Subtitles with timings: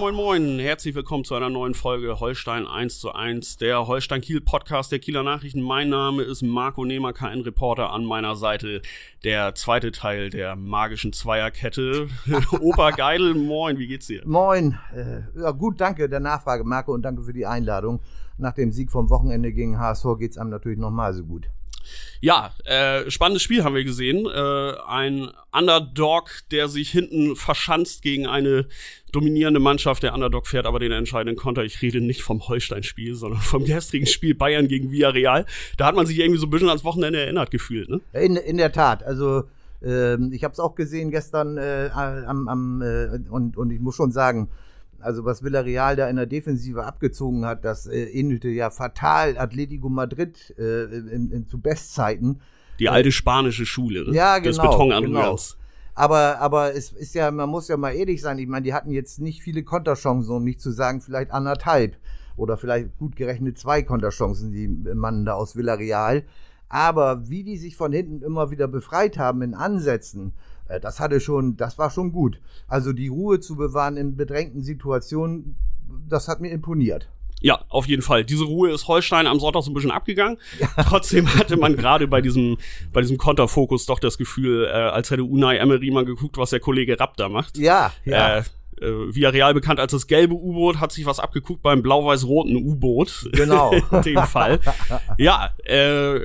[0.00, 4.40] Moin moin, herzlich willkommen zu einer neuen Folge Holstein 1 zu 1, der Holstein Kiel
[4.40, 5.60] Podcast der Kieler Nachrichten.
[5.60, 8.80] Mein Name ist Marco Nehmer, KN-Reporter an meiner Seite,
[9.24, 12.08] der zweite Teil der magischen Zweierkette.
[12.60, 14.22] Opa Geidel, moin, wie geht's dir?
[14.24, 18.00] Moin, äh, ja gut, danke der Nachfrage, Marco, und danke für die Einladung.
[18.38, 21.50] Nach dem Sieg vom Wochenende gegen HSV geht's einem natürlich nochmal so gut.
[22.22, 24.26] Ja, äh, spannendes Spiel haben wir gesehen.
[24.26, 28.66] Äh, ein Underdog, der sich hinten verschanzt gegen eine
[29.10, 30.02] dominierende Mannschaft.
[30.02, 31.64] Der Underdog fährt aber den entscheidenden Konter.
[31.64, 35.46] Ich rede nicht vom Holstein-Spiel, sondern vom gestrigen Spiel Bayern gegen Villarreal.
[35.78, 38.00] Da hat man sich irgendwie so ein bisschen ans Wochenende erinnert gefühlt, ne?
[38.12, 39.02] In, in der Tat.
[39.02, 39.44] Also
[39.82, 43.96] ähm, ich habe es auch gesehen gestern äh, am, am äh, und, und ich muss
[43.96, 44.50] schon sagen,
[45.02, 49.88] also was Villarreal da in der Defensive abgezogen hat, das äh, ähnelte ja fatal Atletico
[49.88, 52.40] Madrid äh, in, in, zu Bestzeiten.
[52.78, 54.14] Die alte spanische Schule, ne?
[54.14, 54.48] Ja, genau.
[54.48, 55.52] Des Betonanrührens.
[55.52, 55.60] Genau.
[55.94, 58.90] Aber, aber es ist ja, man muss ja mal ehrlich sein, ich meine, die hatten
[58.90, 61.96] jetzt nicht viele Konterchancen, um nicht zu sagen, vielleicht anderthalb
[62.36, 66.24] oder vielleicht gut gerechnet zwei Konterchancen, die Mann da aus Villarreal.
[66.68, 71.20] Aber wie die sich von hinten immer wieder befreit haben in Ansätzen, äh, das hatte
[71.20, 72.40] schon, das war schon gut.
[72.68, 75.56] Also die Ruhe zu bewahren in bedrängten Situationen,
[76.08, 77.08] das hat mir imponiert.
[77.40, 78.24] Ja, auf jeden Fall.
[78.24, 80.36] Diese Ruhe ist Holstein am Sonntag so ein bisschen abgegangen.
[80.58, 80.68] Ja.
[80.84, 82.58] Trotzdem hatte man gerade bei diesem,
[82.92, 86.60] bei diesem Konterfokus doch das Gefühl, äh, als hätte Unai Emery mal geguckt, was der
[86.60, 87.56] Kollege Rapp da macht.
[87.56, 88.38] Ja, ja.
[88.38, 88.42] Äh,
[88.80, 93.28] äh, Villarreal bekannt als das gelbe U-Boot, hat sich was abgeguckt beim blau-weiß-roten U-Boot.
[93.32, 93.72] Genau.
[93.90, 94.60] In dem Fall.
[95.18, 96.18] Ja, äh,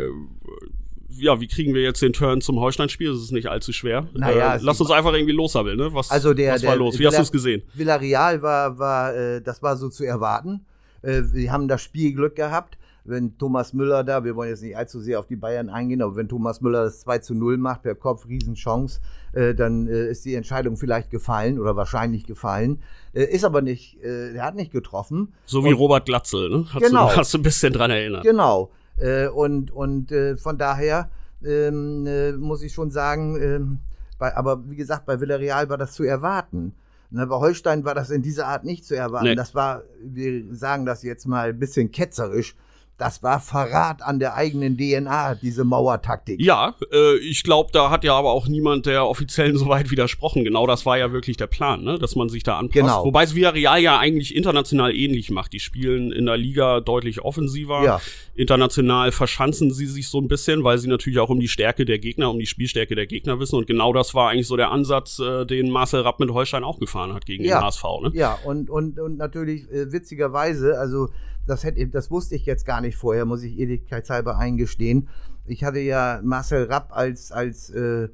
[1.17, 3.11] ja, wie kriegen wir jetzt den Turn zum Holstein-Spiel?
[3.11, 4.07] Das ist nicht allzu schwer.
[4.13, 5.93] Naja, äh, lass uns einfach irgendwie loshabbeln, ne?
[5.93, 6.95] Was, also der, was war der, los?
[6.95, 7.63] Wie Villa, hast du es gesehen?
[7.73, 10.65] Villarreal war, war äh, das war so zu erwarten.
[11.01, 12.77] Äh, wir haben das Spielglück gehabt.
[13.07, 16.15] Wenn Thomas Müller da, wir wollen jetzt nicht allzu sehr auf die Bayern eingehen, aber
[16.15, 18.99] wenn Thomas Müller das 2 zu 0 macht per Kopf, Riesenchance,
[19.33, 22.81] äh, dann äh, ist die Entscheidung vielleicht gefallen oder wahrscheinlich gefallen.
[23.13, 25.33] Äh, ist aber nicht, äh, er hat nicht getroffen.
[25.45, 26.65] So wie und, Robert Glatzel, ne?
[26.73, 27.09] Hast genau.
[27.09, 28.23] Du, hast du ein bisschen dran erinnert.
[28.23, 28.71] Genau.
[28.97, 31.09] Äh, und und äh, von daher
[31.43, 33.79] ähm, äh, muss ich schon sagen, ähm,
[34.17, 36.73] bei, aber wie gesagt, bei Villarreal war das zu erwarten.
[37.11, 39.27] Na, bei Holstein war das in dieser Art nicht zu erwarten.
[39.27, 39.35] Nee.
[39.35, 42.55] Das war, wir sagen das jetzt mal ein bisschen ketzerisch,
[42.97, 46.41] das war Verrat an der eigenen DNA, diese Mauertaktik.
[46.41, 50.45] Ja, äh, ich glaube, da hat ja aber auch niemand der Offiziellen soweit widersprochen.
[50.45, 51.99] Genau das war ja wirklich der Plan, ne?
[51.99, 52.73] dass man sich da anpasst.
[52.73, 53.03] Genau.
[53.03, 55.51] Wobei es Villarreal ja eigentlich international ähnlich macht.
[55.51, 57.83] Die spielen in der Liga deutlich offensiver.
[57.83, 58.01] Ja.
[58.35, 61.99] International verschanzen sie sich so ein bisschen, weil sie natürlich auch um die Stärke der
[61.99, 63.57] Gegner, um die Spielstärke der Gegner wissen.
[63.57, 66.79] Und genau das war eigentlich so der Ansatz, äh, den Marcel Rapp mit Holstein auch
[66.79, 67.59] gefahren hat gegen ja.
[67.59, 67.83] den HSV.
[68.03, 68.11] Ne?
[68.13, 71.09] Ja, und, und, und natürlich äh, witzigerweise, also
[71.47, 75.09] das, hätte, das wusste ich jetzt gar nicht vorher, muss ich ehrlichkeitshalber eingestehen.
[75.45, 78.09] Ich hatte ja Marcel Rapp als, als äh,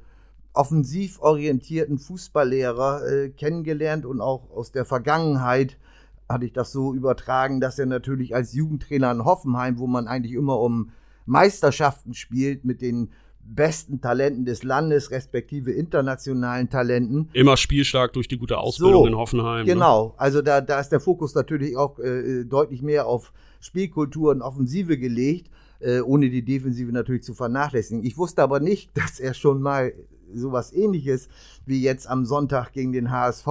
[0.53, 5.77] offensiv orientierten Fußballlehrer äh, kennengelernt und auch aus der Vergangenheit
[6.27, 10.33] hatte ich das so übertragen, dass er natürlich als Jugendtrainer in Hoffenheim, wo man eigentlich
[10.33, 10.91] immer um
[11.25, 13.11] Meisterschaften spielt mit den
[13.55, 17.29] besten Talenten des Landes, respektive internationalen Talenten.
[17.33, 19.65] Immer spielstark durch die gute Ausbildung so, in Hoffenheim.
[19.65, 19.73] Ne?
[19.73, 20.13] Genau, ne?
[20.17, 24.97] also da, da ist der Fokus natürlich auch äh, deutlich mehr auf Spielkultur und Offensive
[24.97, 28.03] gelegt, äh, ohne die Defensive natürlich zu vernachlässigen.
[28.03, 29.93] Ich wusste aber nicht, dass er schon mal
[30.33, 31.27] sowas ähnliches
[31.65, 33.47] wie jetzt am Sonntag gegen den HSV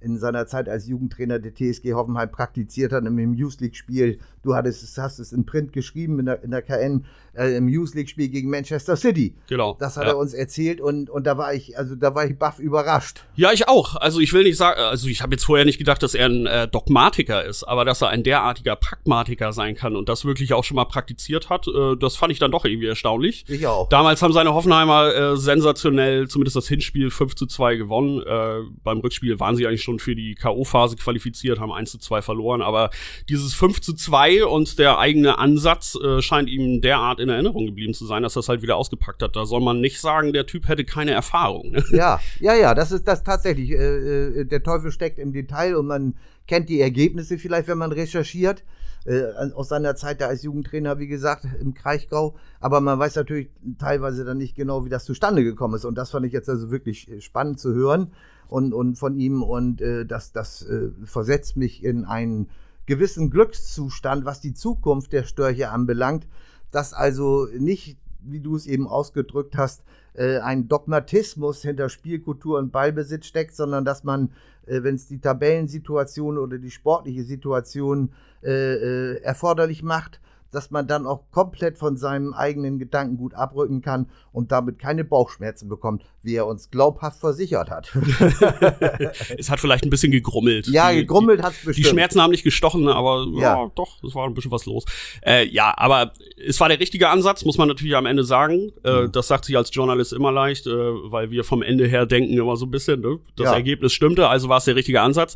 [0.00, 4.18] in seiner Zeit als Jugendtrainer der TSG Hoffenheim praktiziert hat, im Youth League-Spiel.
[4.42, 7.68] Du hattest es, hast es in Print geschrieben in der, in der KN, äh, im
[7.68, 9.34] Youth League-Spiel gegen Manchester City.
[9.48, 9.76] Genau.
[9.78, 10.10] Das hat ja.
[10.10, 13.24] er uns erzählt und, und da war ich, also da war ich baff überrascht.
[13.36, 13.96] Ja, ich auch.
[13.96, 16.46] Also ich will nicht sagen, also ich habe jetzt vorher nicht gedacht, dass er ein
[16.46, 20.64] äh, Dogmatiker ist, aber dass er ein derartiger Pragmatiker sein kann und das wirklich auch
[20.64, 23.44] schon mal praktiziert hat, äh, das fand ich dann doch irgendwie erstaunlich.
[23.48, 23.88] Ich auch.
[23.88, 28.22] Damals haben seine Hoffenheimer äh, sensationell, zumindest das Hinspiel 5 zu 2 gewonnen.
[28.22, 32.22] Äh, beim Rückspiel waren sie eigentlich schon für die K.O.-Phase qualifiziert, haben 1 zu 2
[32.22, 32.90] verloren, aber
[33.28, 37.94] dieses 5 zu 2 und der eigene Ansatz äh, scheint ihm derart in Erinnerung geblieben
[37.94, 39.36] zu sein, dass er halt wieder ausgepackt hat.
[39.36, 41.70] Da soll man nicht sagen, der Typ hätte keine Erfahrung.
[41.72, 41.84] Ne?
[41.92, 43.70] Ja, ja, ja, das ist das tatsächlich.
[43.70, 46.14] Äh, äh, der Teufel steckt im Detail und man
[46.46, 48.64] kennt die Ergebnisse vielleicht, wenn man recherchiert.
[49.06, 52.36] Äh, aus seiner Zeit da als Jugendtrainer, wie gesagt, im Kraichgau.
[52.60, 55.84] Aber man weiß natürlich teilweise dann nicht genau, wie das zustande gekommen ist.
[55.84, 58.12] Und das fand ich jetzt also wirklich spannend zu hören.
[58.50, 62.50] und, und von ihm und äh, das, das äh, versetzt mich in einen
[62.84, 66.26] gewissen Glückszustand, was die Zukunft der Störche anbelangt,
[66.72, 72.72] dass also nicht, wie du es eben ausgedrückt hast, äh, ein Dogmatismus hinter Spielkultur und
[72.72, 74.30] Ballbesitz steckt, sondern dass man,
[74.66, 78.12] äh, wenn es die Tabellensituation oder die sportliche Situation
[78.42, 80.20] äh, äh erforderlich macht,
[80.50, 85.68] dass man dann auch komplett von seinem eigenen Gedankengut abrücken kann und damit keine Bauchschmerzen
[85.68, 87.90] bekommt, wie er uns glaubhaft versichert hat.
[89.38, 90.66] es hat vielleicht ein bisschen gegrummelt.
[90.68, 91.86] Ja, die, gegrummelt hat es bestimmt.
[91.86, 93.40] Die Schmerzen haben nicht gestochen, aber ja.
[93.40, 94.84] ja doch, es war ein bisschen was los.
[95.24, 98.72] Äh, ja, aber es war der richtige Ansatz, muss man natürlich am Ende sagen.
[98.84, 99.12] Äh, mhm.
[99.12, 102.56] Das sagt sich als Journalist immer leicht, äh, weil wir vom Ende her denken immer
[102.56, 103.18] so ein bisschen, ne?
[103.36, 103.54] das ja.
[103.54, 105.34] Ergebnis stimmte, also war es der richtige Ansatz.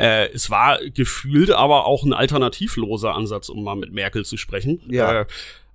[0.00, 4.80] Äh, es war gefühlt aber auch ein alternativloser Ansatz, um mal mit Merkel zu sprechen.
[4.88, 5.22] Ja.
[5.22, 5.26] Äh,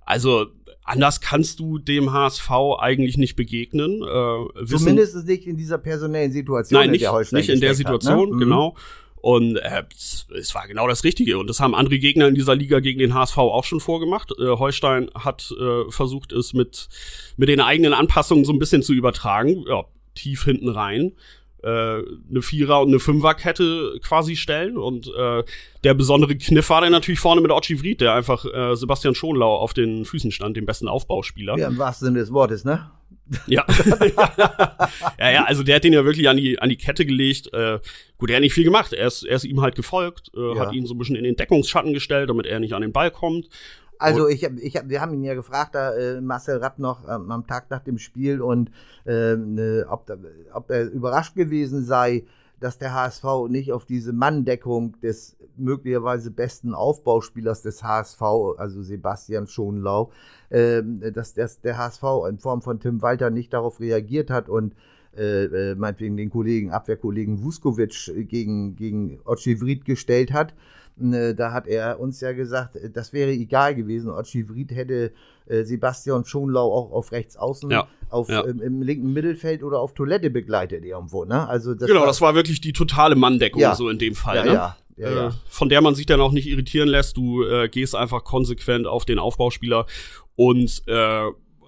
[0.04, 0.46] also
[0.82, 4.02] anders kannst du dem HSV eigentlich nicht begegnen.
[4.02, 6.80] Äh, Zumindest nicht in dieser personellen Situation.
[6.80, 8.44] Nein, nicht, in der nicht in der Situation, hat, ne?
[8.44, 8.76] genau.
[9.16, 11.38] Und äh, es war genau das Richtige.
[11.38, 14.32] Und das haben andere Gegner in dieser Liga gegen den HSV auch schon vorgemacht.
[14.38, 16.88] Äh, Holstein hat äh, versucht, es mit,
[17.36, 19.64] mit den eigenen Anpassungen so ein bisschen zu übertragen.
[19.68, 19.84] Ja,
[20.14, 21.12] tief hinten rein
[21.68, 24.76] eine Vierer- und eine Fünferkette quasi stellen.
[24.76, 25.42] Und äh,
[25.84, 29.56] der besondere Kniff war dann natürlich vorne mit Ochi Vried, der einfach äh, Sebastian Schonlau
[29.56, 31.58] auf den Füßen stand, dem besten Aufbauspieler.
[31.58, 32.90] Ja, im wahrsten Sinne des Wortes, ne?
[33.46, 33.64] Ja.
[35.18, 37.52] ja, ja, also der hat den ja wirklich an die, an die Kette gelegt.
[37.52, 37.80] Äh,
[38.18, 38.92] gut, er hat nicht viel gemacht.
[38.92, 40.60] Er ist, er ist ihm halt gefolgt, äh, ja.
[40.60, 43.10] hat ihn so ein bisschen in den Deckungsschatten gestellt, damit er nicht an den Ball
[43.10, 43.48] kommt.
[43.98, 47.30] Also ich, ich hab, wir haben ihn ja gefragt, da, äh, Marcel Rapp noch ähm,
[47.30, 48.70] am Tag nach dem Spiel und
[49.06, 50.16] äh, ne, ob, da,
[50.52, 52.24] ob er überrascht gewesen sei,
[52.60, 58.22] dass der HSV nicht auf diese Manndeckung des möglicherweise besten Aufbauspielers des HSV,
[58.56, 60.10] also Sebastian Schonlau,
[60.48, 60.82] äh,
[61.12, 64.74] dass, dass der HSV in Form von Tim Walter nicht darauf reagiert hat und
[65.16, 70.54] äh, äh meinetwegen den Kollegen, Abwehrkollegen Vuskovic gegen, gegen Otschi gestellt hat.
[71.00, 74.10] Äh, da hat er uns ja gesagt, äh, das wäre egal gewesen.
[74.10, 75.12] Otschivrit hätte
[75.46, 78.40] äh, Sebastian Schonlau auch auf rechts außen, ja, auf, ja.
[78.42, 81.24] Im, im, linken Mittelfeld oder auf Toilette begleitet irgendwo.
[81.24, 81.46] Ne?
[81.46, 84.44] Also das genau, war, das war wirklich die totale Manndeckung ja, so in dem Fall.
[84.44, 84.52] ne?
[84.52, 84.76] ja.
[84.98, 85.34] Ja, ja.
[85.50, 87.18] von der man sich dann auch nicht irritieren lässt.
[87.18, 89.84] Du äh, gehst einfach konsequent auf den Aufbauspieler
[90.36, 91.26] und äh,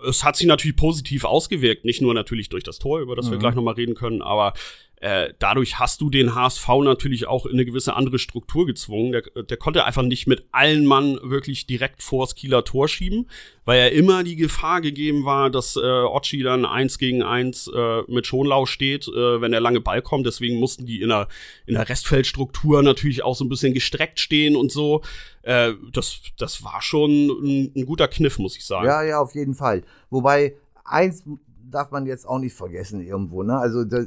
[0.08, 3.32] es hat sich natürlich positiv ausgewirkt, nicht nur natürlich durch das Tor, über das mhm.
[3.32, 4.54] wir gleich nochmal reden können, aber
[5.00, 9.12] äh, dadurch hast du den HSV natürlich auch in eine gewisse andere Struktur gezwungen.
[9.12, 13.28] Der, der konnte einfach nicht mit allen Mann wirklich direkt vors Kieler Tor schieben,
[13.64, 18.02] weil er immer die Gefahr gegeben war, dass äh, Ochi dann eins gegen eins äh,
[18.08, 20.26] mit Schonlau steht, äh, wenn der lange Ball kommt.
[20.26, 21.28] Deswegen mussten die in der,
[21.66, 25.02] in der Restfeldstruktur natürlich auch so ein bisschen gestreckt stehen und so.
[25.42, 28.86] Äh, das, das war schon ein, ein guter Kniff, muss ich sagen.
[28.86, 29.84] Ja, ja, auf jeden Fall.
[30.10, 31.24] Wobei eins
[31.70, 33.42] darf man jetzt auch nicht vergessen irgendwo.
[33.42, 33.56] Ne?
[33.56, 34.06] Also das,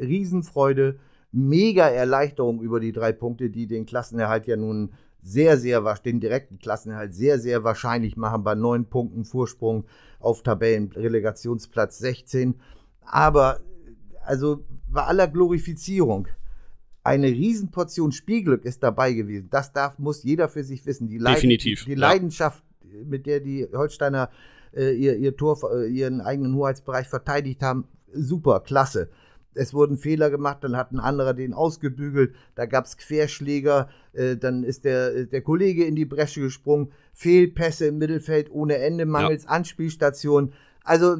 [0.00, 0.98] Riesenfreude,
[1.32, 4.92] mega Erleichterung über die drei Punkte, die den Klassenerhalt ja nun
[5.22, 9.84] sehr, sehr, den direkten Klassenerhalt sehr, sehr wahrscheinlich machen bei neun Punkten Vorsprung
[10.20, 12.56] auf Tabellenrelegationsplatz 16.
[13.06, 13.60] Aber,
[14.24, 16.28] also bei aller Glorifizierung,
[17.02, 19.48] eine Riesenportion Spielglück ist dabei gewesen.
[19.50, 21.08] Das darf, muss jeder für sich wissen.
[21.08, 21.84] Die Definitiv.
[21.84, 22.62] Die Leidenschaft,
[23.04, 24.30] mit der die Holsteiner
[24.74, 29.08] äh, ihr, ihr Tor, äh, ihren eigenen Hoheitsbereich verteidigt haben, super, klasse.
[29.56, 34.36] Es wurden Fehler gemacht, dann hat ein anderer den ausgebügelt, da gab es Querschläger, äh,
[34.36, 39.44] dann ist der, der Kollege in die Bresche gesprungen, Fehlpässe im Mittelfeld ohne Ende, mangels
[39.44, 39.50] ja.
[39.50, 40.52] Anspielstation.
[40.82, 41.18] Also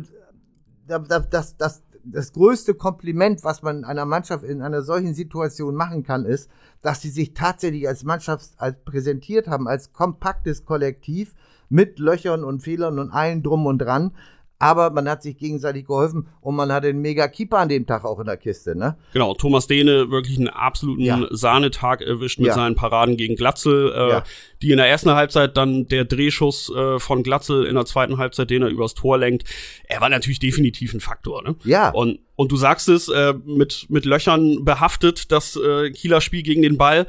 [0.86, 6.02] das, das, das, das größte Kompliment, was man einer Mannschaft in einer solchen Situation machen
[6.02, 6.50] kann, ist,
[6.82, 11.34] dass sie sich tatsächlich als Mannschaft als präsentiert haben, als kompaktes Kollektiv
[11.74, 14.12] mit Löchern und Fehlern und allen drum und dran.
[14.60, 18.04] Aber man hat sich gegenseitig geholfen und man hatte einen mega Keeper an dem Tag
[18.04, 18.96] auch in der Kiste, ne?
[19.12, 21.26] Genau, Thomas Dehne wirklich einen absoluten ja.
[21.32, 22.54] Sahnetag erwischt mit ja.
[22.54, 24.24] seinen Paraden gegen Glatzel, äh, ja.
[24.62, 28.48] die in der ersten Halbzeit dann der Drehschuss äh, von Glatzel in der zweiten Halbzeit,
[28.48, 29.44] den er übers Tor lenkt.
[29.88, 31.56] Er war natürlich definitiv ein Faktor, ne?
[31.64, 31.90] Ja.
[31.90, 36.62] Und, und du sagst es, äh, mit, mit Löchern behaftet, das äh, Kieler Spiel gegen
[36.62, 37.06] den Ball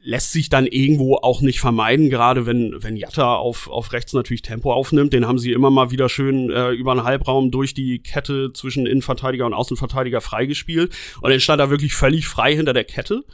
[0.00, 4.42] lässt sich dann irgendwo auch nicht vermeiden, gerade wenn, wenn Jatta auf, auf rechts natürlich
[4.42, 5.12] Tempo aufnimmt.
[5.12, 8.86] Den haben sie immer mal wieder schön äh, über einen Halbraum durch die Kette zwischen
[8.86, 10.94] Innenverteidiger und Außenverteidiger freigespielt.
[11.20, 13.24] Und dann stand er wirklich völlig frei hinter der Kette.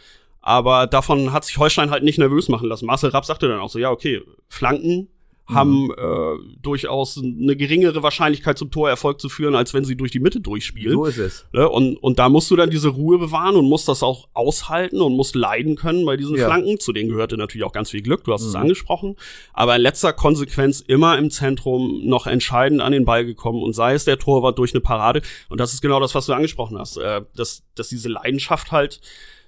[0.40, 2.84] Aber davon hat sich Holstein halt nicht nervös machen lassen.
[2.84, 5.08] Marcel Rapp sagte dann auch so, ja, okay, Flanken
[5.46, 10.20] haben äh, durchaus eine geringere Wahrscheinlichkeit zum Torerfolg zu führen, als wenn sie durch die
[10.20, 10.94] Mitte durchspielen.
[10.94, 11.44] So ist es.
[11.52, 11.68] Ne?
[11.68, 15.14] Und, und da musst du dann diese Ruhe bewahren und musst das auch aushalten und
[15.14, 16.46] musst leiden können bei diesen Ja.
[16.46, 16.80] Flanken.
[16.80, 19.16] Zu denen gehörte natürlich auch ganz viel Glück, du hast es angesprochen.
[19.52, 23.94] Aber in letzter Konsequenz immer im Zentrum noch entscheidend an den Ball gekommen und sei
[23.94, 25.20] es der Torwart durch eine Parade.
[25.50, 29.00] Und das ist genau das, was du angesprochen hast, äh, dass, dass diese Leidenschaft halt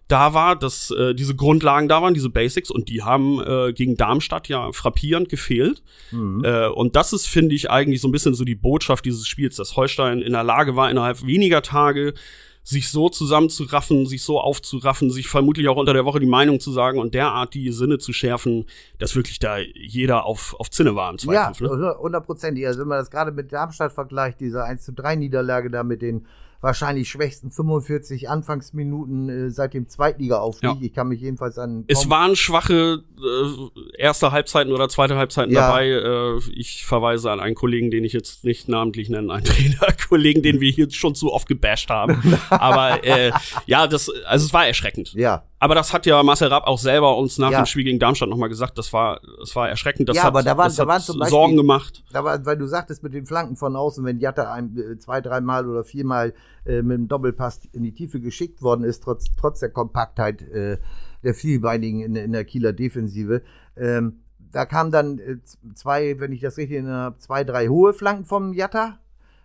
[0.09, 3.97] da war, dass äh, diese Grundlagen da waren, diese Basics, und die haben äh, gegen
[3.97, 5.83] Darmstadt ja frappierend gefehlt.
[6.13, 9.57] Äh, und das ist, finde ich, eigentlich so ein bisschen so die Botschaft dieses Spiels,
[9.57, 12.15] dass Holstein in der Lage war, innerhalb weniger Tage
[12.63, 16.73] sich so zusammenzuraffen, sich so aufzuraffen, sich vermutlich auch unter der Woche die Meinung zu
[16.73, 18.65] sagen und derart die Sinne zu schärfen,
[18.99, 21.61] dass wirklich da jeder auf, auf Zinne war im Ja, Zweikampf.
[21.61, 21.95] ne?
[21.99, 22.67] hundertprozentig.
[22.67, 26.03] Also wenn man das gerade mit Darmstadt vergleicht, diese 1 zu 3 Niederlage da mit
[26.03, 26.27] den
[26.61, 30.69] wahrscheinlich schwächsten 45 Anfangsminuten äh, seit dem Zweitliga-Aufstieg.
[30.71, 30.77] Ja.
[30.81, 35.69] Ich kann mich jedenfalls an Es waren schwache äh, erste Halbzeiten oder zweite Halbzeiten Ja.
[35.69, 35.89] dabei.
[35.89, 39.45] Äh, ich verweise an einen Kollegen, den ich jetzt nicht namentlich nenne, einen
[39.81, 42.21] Trainerkollegen, den wir hier schon zu oft gebasht haben.
[42.51, 43.33] Aber äh,
[43.67, 45.13] ja, das, also es war erschreckend.
[45.15, 45.45] ja.
[45.59, 47.63] Aber das hat ja Marcel Rapp auch selber uns nach Ja.
[47.63, 48.77] dem Spiel gegen Darmstadt nochmal gesagt.
[48.77, 50.09] Das war, das war erschreckend.
[50.09, 52.05] Das Ja, hat, aber da waren- das da waren zum Beispiel- Sorgen gemacht.
[52.13, 55.21] Da war, weil du sagtest mit den Flanken von außen, wenn Jatta ein, äh, zwei,
[55.23, 56.35] dreimal oder viermal
[56.67, 60.77] äh, mit dem Doppelpass in die Tiefe geschickt worden ist, trotz, trotz der Kompaktheit äh,
[61.23, 63.41] der Vielbeinigen in, in der Kieler Defensive.
[63.79, 64.21] Ähm,
[64.53, 65.37] da kamen dann äh,
[65.75, 68.99] zwei, wenn ich das richtig erinnere, zwei, drei hohe Flanken vom Jatta,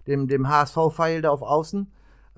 [0.08, 1.89] dem, dem HSV-Pfeil da auf Außen.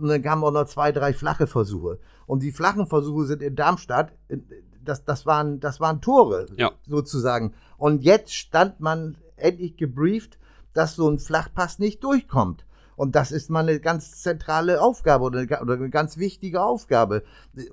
[0.04, 1.98] Und dann kamen auch noch zwei, drei flache Versuche.
[2.26, 4.36] Und die flachen Versuche sind in Darmstadt, äh,
[4.84, 6.72] das, das, waren, das waren Tore, Ja.
[6.86, 7.54] sozusagen.
[7.78, 10.38] Und jetzt stand man endlich gebrieft,
[10.74, 12.66] dass so ein Flachpass nicht durchkommt.
[12.98, 17.24] Und das ist mal eine ganz zentrale Aufgabe oder eine, oder eine ganz wichtige Aufgabe.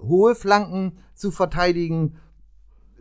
[0.00, 2.16] Hohe Flanken zu verteidigen,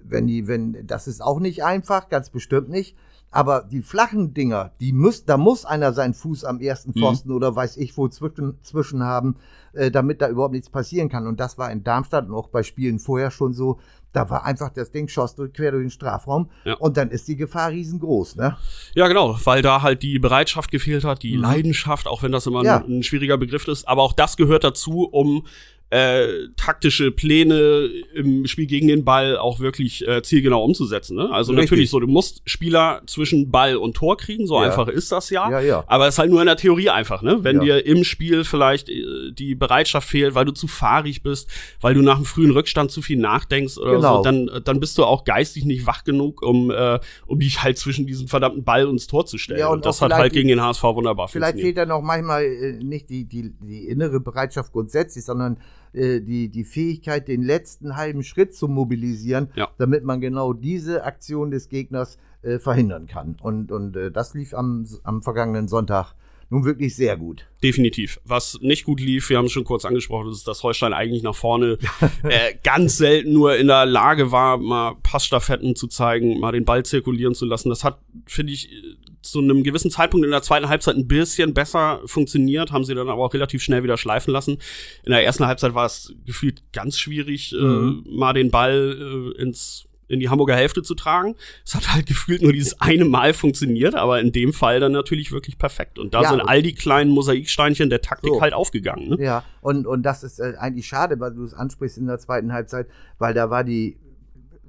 [0.03, 2.97] wenn die, wenn, das ist auch nicht einfach, ganz bestimmt nicht.
[3.31, 6.99] Aber die flachen Dinger, die muss, da muss einer seinen Fuß am ersten Mhm.
[7.01, 9.35] Pfosten oder weiß ich wo zwischen, zwischen haben,
[9.73, 11.27] äh, damit da überhaupt nichts passieren kann.
[11.27, 13.79] Und das war in Darmstadt und auch bei Spielen vorher schon so.
[14.13, 16.73] Da war einfach das Ding schoss durch, quer durch den Strafraum Ja.
[16.77, 18.57] und dann ist die Gefahr riesengroß, ne?
[18.95, 21.43] Ja, genau, weil da halt die Bereitschaft gefehlt hat, die Mhm.
[21.43, 22.77] Leidenschaft, auch wenn das immer Ja.
[22.77, 23.87] ein, ein schwieriger Begriff ist.
[23.87, 25.45] Aber auch das gehört dazu, um
[25.91, 31.15] äh, taktische Pläne im Spiel gegen den Ball auch wirklich äh, zielgenau umzusetzen.
[31.17, 31.31] Ne?
[31.31, 31.69] Also Richtig.
[31.71, 34.61] natürlich so, du musst Spieler zwischen Ball und Tor kriegen, so Ja.
[34.67, 35.49] einfach ist das ja.
[35.49, 35.83] Ja, ja.
[35.87, 37.43] Aber es ist halt nur in der Theorie einfach, ne?
[37.43, 37.77] Wenn Ja.
[37.77, 41.49] dir im Spiel vielleicht äh, die Bereitschaft fehlt, weil du zu fahrig bist,
[41.81, 44.17] weil du nach einem frühen Rückstand zu viel nachdenkst oder Genau.
[44.17, 47.79] so, dann, dann bist du auch geistig nicht wach genug, um, äh, um dich halt
[47.79, 49.59] zwischen diesen verdammten Ball und Tor zu stellen.
[49.59, 51.77] Ja, und und das auch hat vielleicht halt gegen den HSV wunderbar Vielleicht funktioniert.
[51.77, 55.57] fehlt da noch manchmal äh, nicht die, die, die innere Bereitschaft grundsätzlich, sondern
[55.93, 59.69] äh, die, die Fähigkeit, den letzten halben Schritt zu mobilisieren, Ja.
[59.77, 63.35] damit man genau diese Aktion des Gegners äh, verhindern kann.
[63.41, 66.13] Und, und äh, das lief am, am vergangenen Sonntag
[66.49, 67.45] nun wirklich sehr gut.
[67.63, 68.19] Definitiv.
[68.25, 71.35] Was nicht gut lief, wir haben es schon kurz angesprochen, ist, dass Holstein eigentlich nach
[71.35, 71.77] vorne
[72.23, 76.83] äh, ganz selten nur in der Lage war, mal Passstaffetten zu zeigen, mal den Ball
[76.83, 77.69] zirkulieren zu lassen.
[77.69, 78.75] Das hat, finde ich, äh,
[79.21, 83.09] zu einem gewissen Zeitpunkt in der zweiten Halbzeit ein bisschen besser funktioniert, haben sie dann
[83.09, 84.57] aber auch relativ schnell wieder schleifen lassen.
[85.03, 88.05] In der ersten Halbzeit war es gefühlt ganz schwierig, Mhm.
[88.07, 91.35] äh, mal den Ball äh, ins in die Hamburger Hälfte zu tragen.
[91.65, 95.31] Es hat halt gefühlt nur dieses eine Mal funktioniert, aber in dem Fall dann natürlich
[95.31, 95.97] wirklich perfekt.
[95.99, 98.41] Und da Ja, sind all die kleinen Mosaiksteinchen der Taktik So.
[98.41, 99.09] halt aufgegangen.
[99.09, 99.17] Ne?
[99.23, 102.51] Ja, und, und das ist äh, eigentlich schade, weil du es ansprichst in der zweiten
[102.51, 102.87] Halbzeit,
[103.17, 103.97] weil da war die,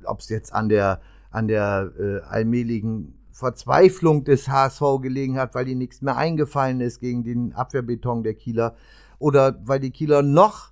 [0.05, 5.67] ob es jetzt an der, an der äh, allmähligen Verzweiflung des HSV gelegen hat, weil
[5.69, 8.77] ihnen nichts mehr eingefallen ist gegen den Abwehrbeton der Kieler,
[9.19, 10.70] oder weil die Kieler noch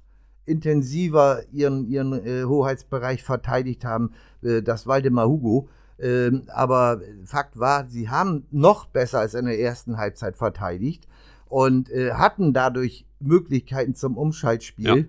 [0.49, 4.12] intensiver ihren, ihren äh, Hoheitsbereich verteidigt haben,
[4.43, 5.69] äh, das Waldemar Hugo.
[6.00, 11.09] Ähm, aber Fakt war, sie haben noch besser als in der ersten Halbzeit verteidigt
[11.49, 14.87] und äh, hatten dadurch Möglichkeiten zum Umschaltspiel.
[14.87, 15.05] Ja.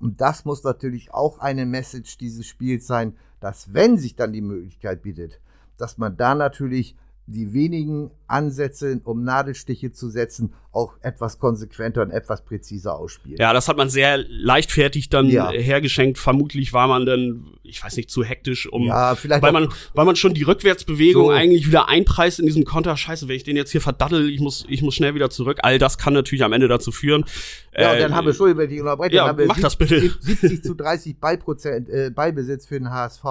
[0.00, 4.42] Und das muss natürlich auch eine Message dieses Spiels sein, dass wenn sich dann die
[4.42, 5.40] Möglichkeit bietet,
[5.76, 12.10] dass man da natürlich die wenigen Ansätze, um Nadelstiche zu setzen, auch etwas konsequenter und
[12.10, 13.38] etwas präziser ausspielt.
[13.38, 15.50] Ja, das hat man sehr leichtfertig dann Ja.
[15.50, 16.18] hergeschenkt.
[16.18, 20.04] Vermutlich war man dann, ich weiß nicht, zu hektisch, um Ja, vielleicht weil man, weil
[20.04, 21.30] man schon die Rückwärtsbewegung So.
[21.30, 22.94] eigentlich wieder einpreist in diesem Konter.
[22.94, 25.60] Scheiße, wenn ich den jetzt hier verdattel, ich muss, ich muss schnell wieder zurück.
[25.62, 27.24] All das kann natürlich am Ende dazu führen.
[27.74, 29.60] Ja, und Äh, dann haben wir, Entschuldigung, wenn ich unterbreche, ja, dann haben wir mach
[29.60, 30.12] das bitte.
[30.20, 33.24] 70 zu 30 Ballprozent, äh, Ballbesitz für den HSV.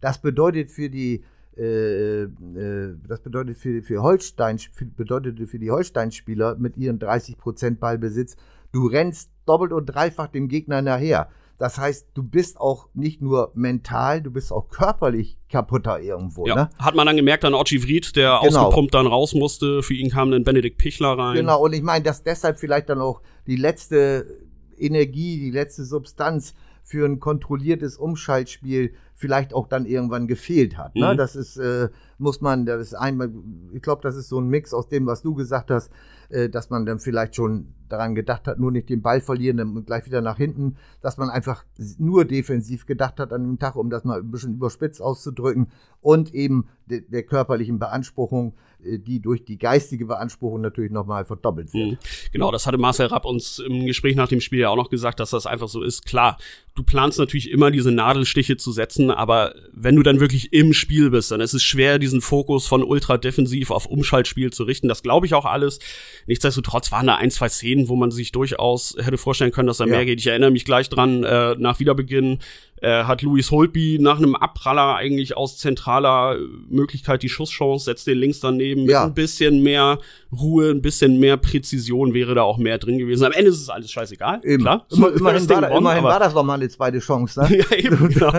[0.00, 1.24] Das bedeutet für die
[1.58, 7.36] äh, äh, das bedeutet für, für Holstein, für, bedeutete für die Holstein-Spieler mit ihren 30
[7.38, 8.36] Prozent Ballbesitz,
[8.72, 11.28] du rennst doppelt und dreifach dem Gegner nachher.
[11.58, 16.46] Das heißt, du bist auch nicht nur mental, du bist auch körperlich kaputter irgendwo.
[16.46, 16.70] Ja, Ne?
[16.78, 18.60] hat man dann gemerkt an Ochi Vried, der Genau.
[18.66, 19.82] ausgepumpt dann raus musste.
[19.82, 21.34] Für ihn kam dann Benedikt Pichler rein.
[21.34, 24.26] Genau, und ich meine, dass deshalb vielleicht dann auch die letzte
[24.78, 26.54] Energie, die letzte Substanz
[26.88, 30.94] für ein kontrolliertes Umschaltspiel vielleicht auch dann irgendwann gefehlt hat.
[30.94, 31.12] Ne?
[31.12, 31.18] Mhm.
[31.18, 33.30] Das ist, äh, muss man, das ist einmal,
[33.74, 35.90] ich glaube, das ist so ein Mix aus dem, was du gesagt hast,
[36.30, 39.84] äh, dass man dann vielleicht schon daran gedacht hat, nur nicht den Ball verlieren, dann
[39.84, 41.62] gleich wieder nach hinten, dass man einfach
[41.98, 45.68] nur defensiv gedacht hat an dem Tag, um das mal ein bisschen überspitzt auszudrücken
[46.00, 48.54] und eben de der körperlichen Beanspruchung,
[48.98, 51.92] die durch die geistige Beanspruchung natürlich nochmal verdoppelt wird.
[51.92, 51.98] Mhm.
[52.32, 55.20] Genau, das hatte Marcel Rapp uns im Gespräch nach dem Spiel ja auch noch gesagt,
[55.20, 56.06] dass das einfach so ist.
[56.06, 56.38] Klar,
[56.74, 61.10] du planst natürlich immer diese Nadelstiche zu setzen, aber wenn du dann wirklich im Spiel
[61.10, 64.88] bist, dann ist es schwer, diesen Fokus von ultra defensiv auf Umschaltspiel zu richten.
[64.88, 65.80] Das glaube ich auch alles.
[66.26, 69.84] Nichtsdestotrotz waren da ein, zwei Szenen, wo man sich durchaus hätte vorstellen können, dass da
[69.86, 69.90] Ja.
[69.90, 70.20] mehr geht.
[70.20, 72.38] Ich erinnere mich gleich dran, äh, nach Wiederbeginn
[72.80, 76.36] äh, hat Louis Holtby nach einem Abpraller eigentlich aus zentraler
[76.68, 78.82] Möglichkeit die Schusschance, setzt den links daneben.
[78.82, 79.04] Mit Ja.
[79.04, 79.98] ein bisschen mehr
[80.32, 83.24] Ruhe, ein bisschen mehr Präzision wäre da auch mehr drin gewesen.
[83.24, 84.40] Am Ende ist es alles scheißegal.
[84.44, 84.62] Eben.
[84.62, 84.86] Klar.
[84.92, 87.40] Immer, immerhin war, da, gewonnen, immerhin war das doch mal eine zweite Chance.
[87.40, 87.58] Ne?
[87.70, 88.32] ja, eben, genau.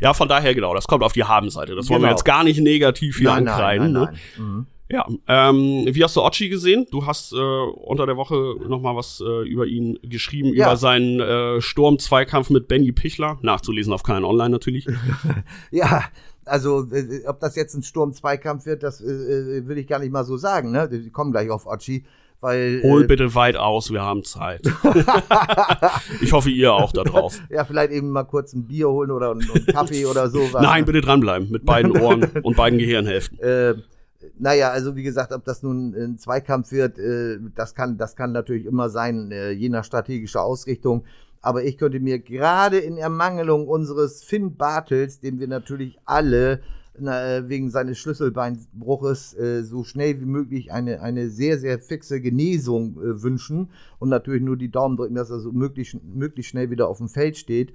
[0.00, 1.74] ja, von daher genau, das kommt auf die Habenseite.
[1.74, 2.16] Das wollen wir Genau.
[2.16, 3.92] jetzt gar nicht negativ hier nein, ankreiden.
[3.92, 4.10] nein, ne?
[4.38, 4.66] nein, Mhm.
[4.92, 6.84] Ja, ähm, wie hast du Ochi gesehen?
[6.90, 10.66] Du hast äh, unter der Woche noch mal was äh, über ihn geschrieben, Ja.
[10.66, 13.38] über seinen äh, Sturm-Zweikampf mit Benny Pichler.
[13.42, 14.86] Nachzulesen auf keinen Online natürlich.
[15.70, 16.04] Ja,
[16.44, 20.10] also äh, ob das jetzt ein Sturm-Zweikampf wird, das äh, äh, will ich gar nicht
[20.10, 20.72] mal so sagen.
[20.72, 20.88] Ne?
[20.90, 22.04] Wir kommen gleich auf Ochi,
[22.40, 24.62] weil Hol äh, bitte weit aus, wir haben Zeit.
[26.20, 27.44] ich hoffe, ihr auch da draußen.
[27.50, 30.40] ja vielleicht eben mal kurz ein Bier holen oder einen, einen Kaffee oder so.
[30.54, 33.38] Nein, bitte dranbleiben mit beiden Ohren und beiden Gehirnhälften.
[34.20, 38.16] Äh, naja, also wie gesagt, ob das nun ein Zweikampf wird, äh, das kann, das
[38.16, 41.04] kann natürlich immer sein, äh, je nach strategischer Ausrichtung.
[41.42, 46.60] Aber ich könnte mir gerade in Ermangelung unseres Finn Bartels, den wir natürlich alle
[46.98, 52.98] äh, wegen seines Schlüsselbeinbruches äh, so schnell wie möglich eine, eine sehr, sehr fixe Genesung
[52.98, 56.88] äh, wünschen und natürlich nur die Daumen drücken, dass er so möglichst, möglichst schnell wieder
[56.88, 57.72] auf dem Feld steht.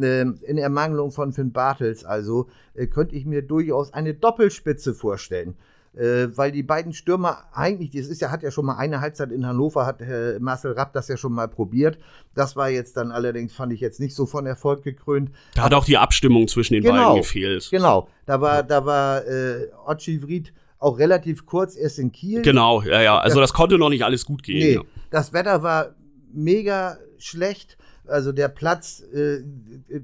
[0.00, 5.54] Ähm, in Ermangelung von Finn Bartels also, äh, könnte ich mir durchaus eine Doppelspitze vorstellen.
[5.96, 9.30] Äh, weil die beiden Stürmer eigentlich, das ist ja, hat ja schon mal eine Halbzeit
[9.30, 11.98] in Hannover, hat äh, Marcel Rapp das ja schon mal probiert.
[12.34, 15.30] Das war jetzt dann allerdings, fand ich jetzt nicht so von Erfolg gekrönt.
[15.54, 17.10] Da hat auch die Abstimmung zwischen den Genau.
[17.10, 17.68] beiden gefehlt.
[17.70, 22.42] Genau, da war, da war äh, Ochi Vried auch relativ kurz erst in Kiel.
[22.42, 23.18] Genau, ja, ja.
[23.18, 24.58] Also das konnte noch nicht alles gut gehen.
[24.58, 24.82] Nee, Ja.
[25.10, 25.94] das Wetter war
[26.32, 27.78] mega schlecht.
[28.06, 29.42] Also der Platz äh,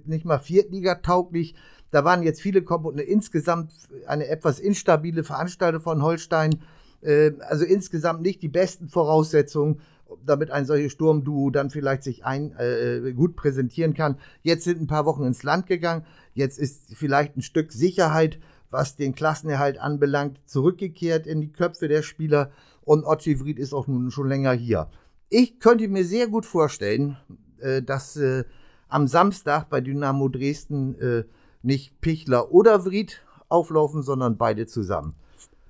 [0.07, 1.55] nicht mal Viertliga tauglich.
[1.90, 3.12] Da waren jetzt viele Komponenten.
[3.12, 3.72] Insgesamt
[4.07, 6.61] eine etwas instabile Veranstaltung von Holstein.
[7.03, 9.81] Äh, also insgesamt nicht die besten Voraussetzungen,
[10.24, 14.18] damit ein solches Sturmduo dann vielleicht sich ein, äh, gut präsentieren kann.
[14.42, 16.05] Jetzt sind ein paar Wochen ins Land gegangen.
[16.35, 18.38] Jetzt ist vielleicht ein Stück Sicherheit,
[18.70, 22.50] was den Klassenerhalt anbelangt, zurückgekehrt in die Köpfe der Spieler.
[22.83, 24.88] Und Ochi Vried ist auch nun schon länger hier.
[25.29, 27.16] Ich könnte mir sehr gut vorstellen,
[27.59, 28.44] äh, dass äh,
[28.88, 31.24] am Samstag bei Dynamo Dresden äh,
[31.62, 35.14] nicht Pichler oder Vried auflaufen, sondern beide zusammen.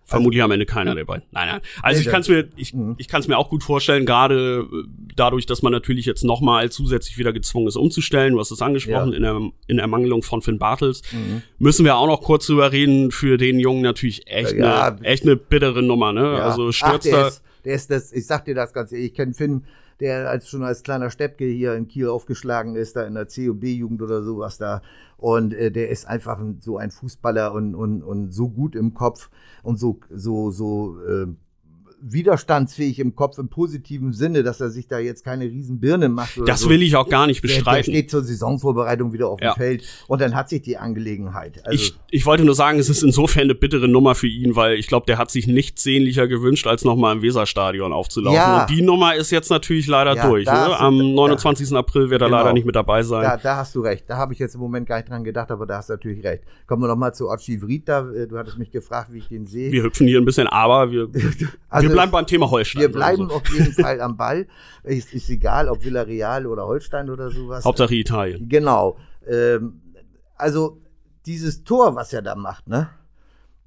[0.05, 1.23] Vermutlich am Ende keiner der beiden.
[1.31, 1.61] Nein, nein.
[1.83, 2.97] Also ich kann es mir, ich, Mhm.
[2.99, 6.69] ich kann es mir auch gut vorstellen, gerade äh, dadurch, dass man natürlich jetzt nochmal
[6.73, 8.33] zusätzlich wieder gezwungen ist, umzustellen.
[8.33, 9.17] Du hast es angesprochen, Ja.
[9.17, 11.03] in, der, in Ermangelung von Finn Bartels.
[11.13, 11.43] Mhm.
[11.61, 14.89] Müssen wir auch noch kurz drüber reden, für den Jungen natürlich echt, Ja.
[14.89, 16.23] eine, echt eine bittere Nummer, ne?
[16.23, 16.39] Ja.
[16.45, 17.29] Also Ach, stürzt der da.
[17.29, 19.63] Ist, der ist das, ich sag dir das ganz ehrlich, ich kenne Finn,
[20.01, 24.03] der als schon als kleiner Steppke hier in Kiel aufgeschlagen ist, da in der COB-Jugend
[24.03, 24.83] oder sowas da.
[25.17, 28.95] Und äh, der ist einfach ein, so ein Fußballer und, und, und so gut im
[28.95, 29.31] Kopf
[29.63, 31.27] und so, so, so äh,
[32.03, 36.41] widerstandsfähig im Kopf im positiven Sinne, dass er sich da jetzt keine riesen Birne macht.
[36.47, 36.69] Das so.
[36.71, 37.93] will ich auch gar nicht der, der bestreiten.
[37.93, 39.53] steht zur Saisonvorbereitung wieder auf Ja.
[39.55, 41.65] dem Feld und dann hat sich die Angelegenheit.
[41.67, 44.79] Also, ich, ich wollte nur sagen, es ist insofern eine bittere Nummer für ihn, weil
[44.79, 48.37] ich glaube, der hat sich nichts sehnlicher gewünscht, als nochmal im Weserstadion aufzulaufen.
[48.37, 48.63] Ja.
[48.63, 50.45] Und die Nummer ist jetzt natürlich leider Ja, durch.
[50.45, 50.79] da Ne?
[50.79, 51.73] Am da- 29.
[51.77, 52.39] April wird er Genau.
[52.39, 53.23] leider nicht mit dabei sein.
[53.23, 54.05] Da, da hast du recht.
[54.09, 56.25] Da habe ich jetzt im Moment gar nicht dran gedacht, aber da hast du natürlich
[56.25, 56.45] recht.
[56.67, 58.09] Kommen wir noch mal zu Ochi Vried da.
[58.11, 59.73] Äh, Du hattest mich gefragt, wie ich den sehe.
[59.73, 61.09] Wir hüpfen hier ein bisschen, aber wir,
[61.69, 62.81] Also, wir bleiben beim Thema Holstein.
[62.83, 64.47] wir bleiben Also, auf jeden Fall am Ball.
[64.85, 67.65] Ist, ist egal, ob Villarreal oder Holstein oder sowas.
[67.65, 68.49] Hauptsache Italien.
[68.49, 68.97] Genau.
[69.29, 69.83] Ähm,
[70.37, 70.81] also
[71.27, 72.89] dieses Tor, was er da macht, ne?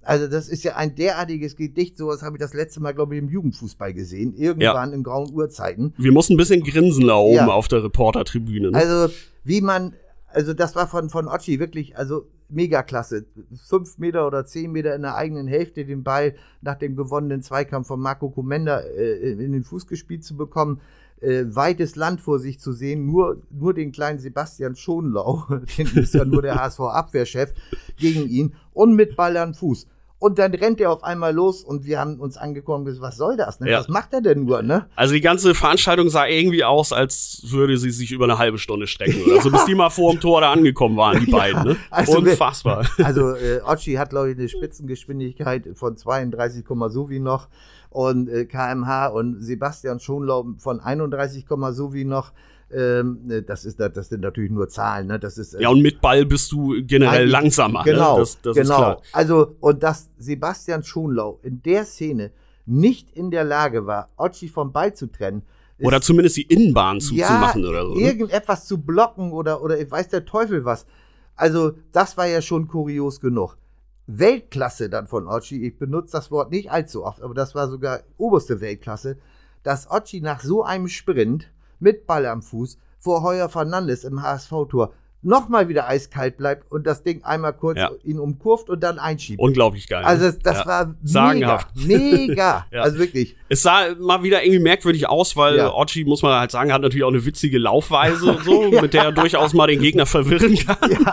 [0.06, 1.98] Also das ist ja ein derartiges Gedicht.
[1.98, 4.34] Sowas habe ich das letzte Mal, glaube ich, im Jugendfußball gesehen.
[4.36, 5.94] Irgendwann in grauen Urzeiten.
[5.98, 7.48] Wir mussten ein bisschen grinsen da oben Ja.
[7.48, 8.72] auf der Reportertribüne.
[8.72, 8.78] Ne?
[8.78, 9.14] Also,
[9.46, 9.94] wie man,
[10.34, 13.26] also das war von, von Ochi wirklich, also mega klasse.
[13.67, 17.88] Fünf Meter oder zehn Meter in der eigenen Hälfte den Ball nach dem gewonnenen Zweikampf
[17.88, 20.82] von Marco Comenda äh, in den Fuß gespielt zu bekommen.
[21.24, 25.46] äh, weites Land vor sich zu sehen, nur, nur den kleinen Sebastian Schonlau,
[25.78, 27.54] den ist ja nur der HSV-Abwehrchef,
[27.98, 29.88] gegen ihn und mit Ball an Fuß.
[30.24, 33.60] Und dann rennt er auf einmal los und wir haben uns angekommen, was soll das?
[33.60, 33.70] Ne?
[33.70, 33.80] Ja.
[33.80, 34.62] Was macht er denn nur?
[34.62, 34.86] Ne?
[34.96, 38.88] Also die ganze Veranstaltung sah irgendwie aus, als würde sie sich über eine halbe Stunde
[38.88, 39.22] strecken.
[39.26, 39.36] Oder?
[39.36, 41.64] Also bis die mal vor dem Tor da angekommen waren, die Ja, beiden.
[41.64, 41.76] Ne?
[41.90, 42.90] also Unfassbar.
[43.04, 47.50] Also äh, Ochi hat, glaube ich, eine Spitzengeschwindigkeit von 32, so wie noch
[47.90, 52.32] und äh, kmh und Sebastian Schonlau von 31, so wie noch.
[52.74, 55.08] Ähm, äh, das, ist, das sind natürlich nur Zahlen.
[55.08, 55.20] Ne?
[55.20, 57.84] Das ist, äh, Ja, und mit Ball bist du generell langsamer.
[57.84, 58.20] Genau, ne?
[58.22, 59.02] das, das genau.
[59.12, 62.32] Also, und dass Sebastian Schonlau in der Szene
[62.66, 65.44] nicht in der Lage war, Ochi vom Ball zu trennen.
[65.80, 67.96] Oder zumindest die Innenbahn zuzumachen oder so.
[67.96, 68.02] Ne?
[68.02, 70.86] irgendetwas zu blocken oder, oder ich weiß der Teufel was.
[71.36, 73.58] Also, das war ja schon kurios genug.
[74.08, 78.02] Weltklasse dann von Ochi, ich benutze das Wort nicht allzu oft, aber das war sogar
[78.18, 79.18] oberste Weltklasse,
[79.64, 81.50] dass Ochi nach so einem Sprint
[81.84, 84.93] mit Ball am Fuß vor Heuer Fernandes im HSV-Tor
[85.24, 87.92] nochmal wieder eiskalt bleibt und das Ding einmal kurz Ja.
[88.04, 89.40] ihn umkurvt und dann einschiebt.
[89.40, 90.04] Unglaublich geil.
[90.04, 90.66] also das, das Ja.
[90.66, 91.68] war Sagenhaft.
[91.76, 92.66] mega, mega.
[92.72, 92.82] Ja.
[92.82, 93.36] Also wirklich.
[93.50, 95.74] Es sah mal wieder irgendwie merkwürdig aus, weil Ja.
[95.74, 99.12] Ochi, muss man halt sagen, hat natürlich auch eine witzige Laufweise, so, mit der er
[99.12, 101.06] durchaus mal den Gegner verwirren kann.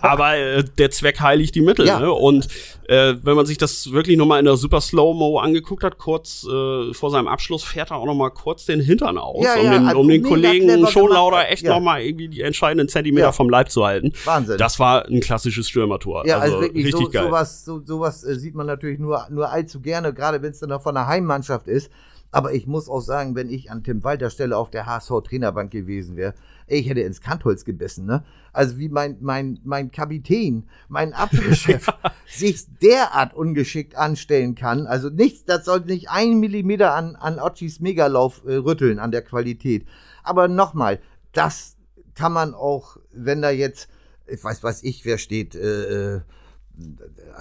[0.00, 1.86] Aber äh, der Zweck heiligt die Mittel.
[1.86, 2.12] Ne?
[2.12, 2.48] Und
[2.88, 6.94] äh, wenn man sich das wirklich nochmal in der Super Slow-Mo angeguckt hat, kurz äh,
[6.94, 10.00] vor seinem Abschluss fährt er auch nochmal kurz den Hintern aus, Ja, um den, also
[10.00, 11.52] um den Kollegen Schonlauder gemacht.
[11.52, 11.74] echt Ja.
[11.74, 14.12] nochmal irgendwie die entscheidenden Zentimeter vom Leib zu halten.
[14.24, 14.58] Wahnsinn.
[14.58, 16.26] Das war ein klassisches Stürmertor.
[16.26, 17.24] Ja, also, wirklich, richtig so, geil.
[17.24, 20.70] sowas, so, sowas äh, sieht man natürlich nur, nur allzu gerne, gerade wenn es dann
[20.70, 21.90] noch von der Heimmannschaft ist.
[22.30, 26.16] Aber ich muss auch sagen, wenn ich an Tim Walter Stelle auf der HSV-Trainerbank gewesen
[26.16, 26.34] wäre,
[26.66, 28.22] ich hätte ins Kantholz gebissen, ne?
[28.52, 31.86] Also wie mein, mein, mein Kapitän, mein Abwehrchef
[32.26, 34.86] sich derart ungeschickt anstellen kann.
[34.86, 39.22] Also nichts, das sollte nicht ein Millimeter an, an Ochis Megalauf äh, rütteln, an der
[39.22, 39.86] Qualität.
[40.22, 41.00] Aber nochmal,
[41.32, 41.77] das
[42.18, 43.88] kann man auch, wenn da jetzt,
[44.26, 46.20] ich weiß, was ich, wer steht, äh, äh,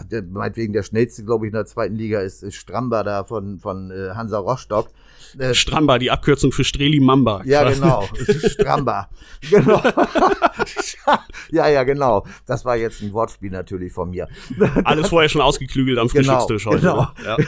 [0.10, 3.58] der, meinetwegen der schnellste, glaube ich, in der zweiten Liga ist, ist Stramba da von,
[3.58, 4.90] von äh, Hansa Rostock.
[5.38, 7.42] Äh, Stramba, die Abkürzung für Streli Mamba.
[7.46, 7.82] ja, quasi.
[7.82, 8.08] genau.
[8.50, 9.10] Stramba.
[9.50, 9.82] genau.
[11.52, 12.26] ja, ja, genau.
[12.46, 14.28] Das war jetzt ein Wortspiel natürlich von mir.
[14.84, 16.82] Alles vorher schon ausgeklügelt am Genau, Frühstückstisch heute.
[16.82, 17.02] genau.
[17.02, 17.48] Ne?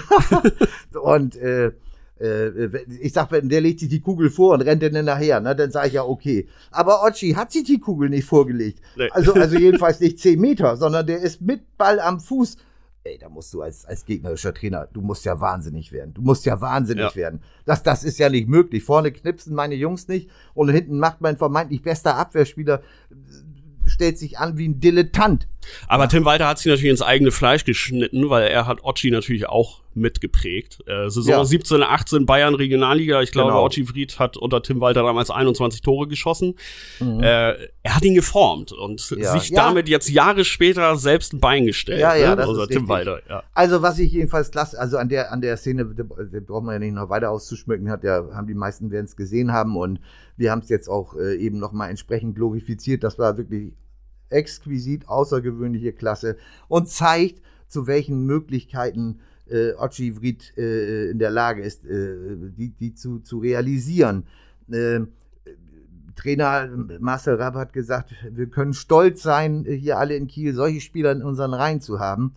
[0.92, 1.00] Ja.
[1.00, 1.74] Und äh,
[2.99, 5.71] ich sag, wenn der legt sich die Kugel vor und rennt dann nachher, ne, dann
[5.71, 6.47] sage ich ja okay.
[6.71, 8.82] Aber Ochi hat sich die Kugel nicht vorgelegt.
[8.97, 9.10] Nee.
[9.12, 12.58] Also, also jedenfalls nicht 10 Meter, sondern der ist mit Ball am Fuß.
[13.05, 16.13] Ey, da musst du als, als gegnerischer Trainer, du musst ja wahnsinnig werden.
[16.13, 17.15] Du musst ja wahnsinnig Ja.
[17.15, 17.41] werden.
[17.65, 18.84] Das, das ist ja nicht möglich.
[18.84, 24.38] Vorne knipsen meine Jungs nicht und hinten macht mein vermeintlich bester Abwehrspieler, äh, stellt sich
[24.38, 25.47] an wie ein Dilettant.
[25.88, 29.47] Aber Tim Walter hat sich natürlich ins eigene Fleisch geschnitten, weil er hat Ochi natürlich
[29.47, 30.79] auch mitgeprägt.
[30.86, 31.45] Äh, Saison Ja.
[31.45, 33.21] 17, 18 Bayern Regionalliga.
[33.21, 33.65] Ich glaube, Genau.
[33.65, 36.55] Ochi Fried hat unter Tim Walter damals 21 Tore geschossen.
[37.01, 37.23] Äh,
[37.84, 39.17] er hat ihn geformt und Mhm.
[39.19, 39.32] Ja.
[39.39, 39.63] sich Ja.
[39.65, 41.99] damit jetzt Jahre später selbst ein Bein gestellt.
[41.99, 42.36] Ja, ja, ne?
[42.38, 42.89] das Unser ist Tim richtig.
[42.89, 43.21] Walter.
[43.29, 43.43] Ja.
[43.53, 46.73] Also was ich jedenfalls klasse, also an der an der Szene, da da braucht man
[46.73, 49.99] ja nicht noch weiter auszuschmücken, hat ja, haben die meisten werden es gesehen haben und
[50.38, 53.03] wir haben es jetzt auch äh, eben noch mal entsprechend glorifiziert.
[53.03, 53.73] Das war wirklich
[54.30, 56.38] exquisit außergewöhnliche Klasse
[56.68, 62.15] und zeigt, zu welchen Möglichkeiten äh, Ochi Vried äh, in der Lage ist, äh,
[62.58, 64.26] die, die zu, zu realisieren.
[64.72, 65.10] Ähm,
[66.15, 66.68] Trainer
[67.00, 71.24] Marcel Rapp hat gesagt, wir können stolz sein, hier alle in Kiel solche Spieler in
[71.24, 72.36] unseren Reihen zu haben.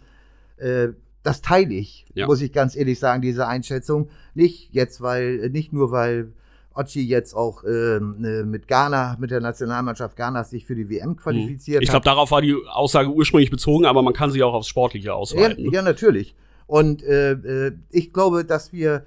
[0.57, 0.91] Äh,
[1.23, 2.27] das teile ich, Ja.
[2.27, 4.09] muss ich ganz ehrlich sagen, diese Einschätzung.
[4.35, 6.33] Nicht jetzt, weil, nicht nur, weil
[6.75, 11.17] Ochi jetzt auch ähm, äh, mit Ghana, mit der Nationalmannschaft Ghanas sich für die WM
[11.17, 11.83] qualifiziert Mhm.
[11.85, 15.09] Ich glaube, darauf war die Aussage ursprünglich bezogen, aber man kann sie auch aufs Sportliche
[15.09, 15.65] Ja, ausweiten.
[15.65, 15.71] ne?
[15.73, 16.35] ja, natürlich.
[16.67, 19.05] Und äh, äh, ich glaube, dass wir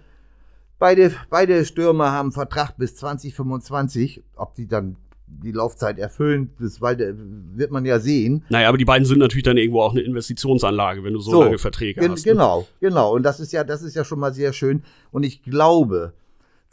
[0.78, 4.21] beide, beide Stürmer haben Vertrag bis 2025.
[4.36, 4.97] Ob die dann
[5.28, 8.43] die Laufzeit erfüllen, das wird man ja sehen.
[8.49, 11.43] Naja, aber die beiden sind natürlich dann irgendwo auch eine Investitionsanlage, wenn du so, So,
[11.43, 12.25] lange Verträge Gen hast.
[12.25, 12.34] ne?
[12.34, 13.15] genau, genau.
[13.15, 14.84] Und das ist ja, das ist ja schon mal sehr schön.
[15.12, 16.13] Und ich glaube,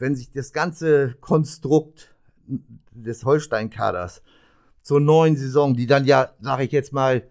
[0.02, 2.12] wenn sich das ganze Konstrukt
[2.90, 4.22] des Holstein-Kaders
[4.82, 7.22] zur neuen Saison, die dann ja, sage ich jetzt mal,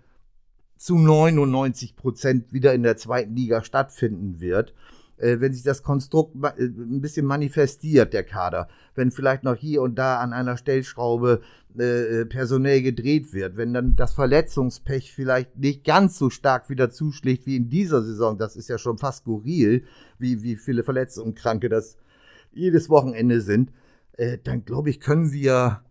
[0.77, 4.73] zu 99 Prozent wieder in der zweiten Liga stattfinden wird,
[5.17, 9.81] äh, wenn sich das Konstrukt äh, ein bisschen manifestiert, der Kader, wenn vielleicht noch hier
[9.81, 11.41] und da an einer Stellschraube
[11.77, 17.45] äh, personell gedreht wird, wenn dann das Verletzungspech vielleicht nicht ganz so stark wieder zuschlägt
[17.45, 19.83] wie in dieser Saison, das ist ja schon fast skurril,
[20.19, 21.97] wie, wie viele Verletzte und Kranke das
[22.53, 23.71] jedes Wochenende sind,
[24.13, 25.81] äh, dann glaube ich, können wir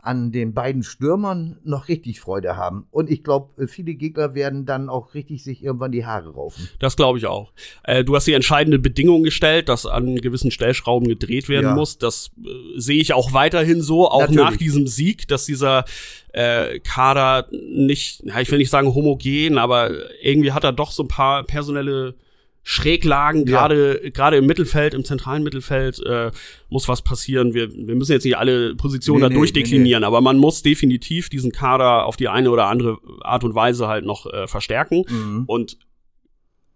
[0.00, 2.86] an den beiden Stürmern noch richtig Freude haben.
[2.92, 6.68] Und ich glaube, viele Gegner werden dann auch richtig sich irgendwann die Haare raufen.
[6.78, 7.52] Das glaube ich auch.
[7.82, 11.74] Äh, du hast die entscheidende Bedingung gestellt, dass an gewissen Stellschrauben gedreht werden Ja.
[11.74, 11.98] muss.
[11.98, 14.38] Das äh, sehe ich auch weiterhin so, auch Natürlich.
[14.38, 15.84] nach diesem Sieg, dass dieser
[16.32, 19.90] äh, Kader nicht, ich will nicht sagen homogen, aber
[20.22, 22.14] irgendwie hat er doch so ein paar personelle
[22.62, 23.66] Schräglagen, Ja.
[23.66, 26.30] gerade gerade im Mittelfeld, im zentralen Mittelfeld äh,
[26.68, 27.54] muss was passieren.
[27.54, 31.30] Wir, wir müssen jetzt nicht alle Positionen Nee, da nee, durchdeklinieren, aber man muss definitiv
[31.30, 35.04] diesen Kader auf die eine oder andere Art und Weise halt noch äh, verstärken.
[35.08, 35.44] Mhm.
[35.46, 35.78] Und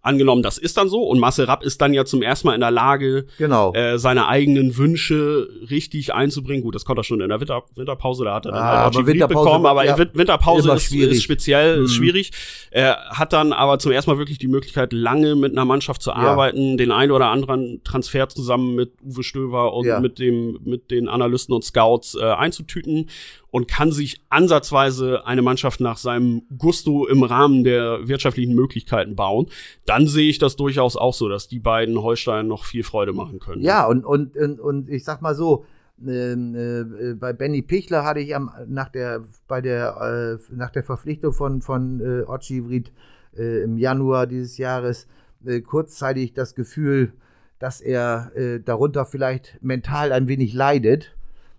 [0.03, 2.59] angenommen, das ist dann so und Marcel Rapp ist dann ja zum ersten Mal in
[2.61, 3.73] der Lage, Genau.
[3.73, 6.61] äh, seine eigenen Wünsche richtig einzubringen.
[6.61, 9.07] Gut, das konnte er schon in der Winter Winterpause, da hat er dann Ah, halt
[9.07, 11.95] Winterpause bekommen, aber ja, Win- Winterpause ist, ist speziell, ist Mhm.
[11.95, 12.31] schwierig.
[12.69, 16.11] Er hat dann aber zum ersten Mal wirklich die Möglichkeit, lange mit einer Mannschaft zu
[16.13, 19.99] arbeiten, den ein oder anderen Transfer zusammen mit Uwe Stöver und Ja.
[20.01, 23.09] mit dem, mit den Analysten und Scouts äh, einzutüten
[23.53, 29.45] und kann sich ansatzweise eine Mannschaft nach seinem Gusto im Rahmen der wirtschaftlichen Möglichkeiten bauen,
[29.85, 33.37] dann sehe ich das durchaus auch so, dass die beiden Holstein noch viel Freude machen
[33.37, 33.61] können.
[33.61, 35.65] Ja, und, und, und, und ich sag mal so,
[36.03, 40.81] ähm, äh, bei Benny Pichler hatte ich am, nach der bei der äh, nach der
[40.83, 42.91] Verpflichtung von von äh, Otschivrit
[43.37, 45.07] äh, im Januar dieses Jahres
[45.45, 47.13] äh, kurzzeitig das Gefühl,
[47.59, 51.15] dass er äh, darunter vielleicht mental ein wenig leidet.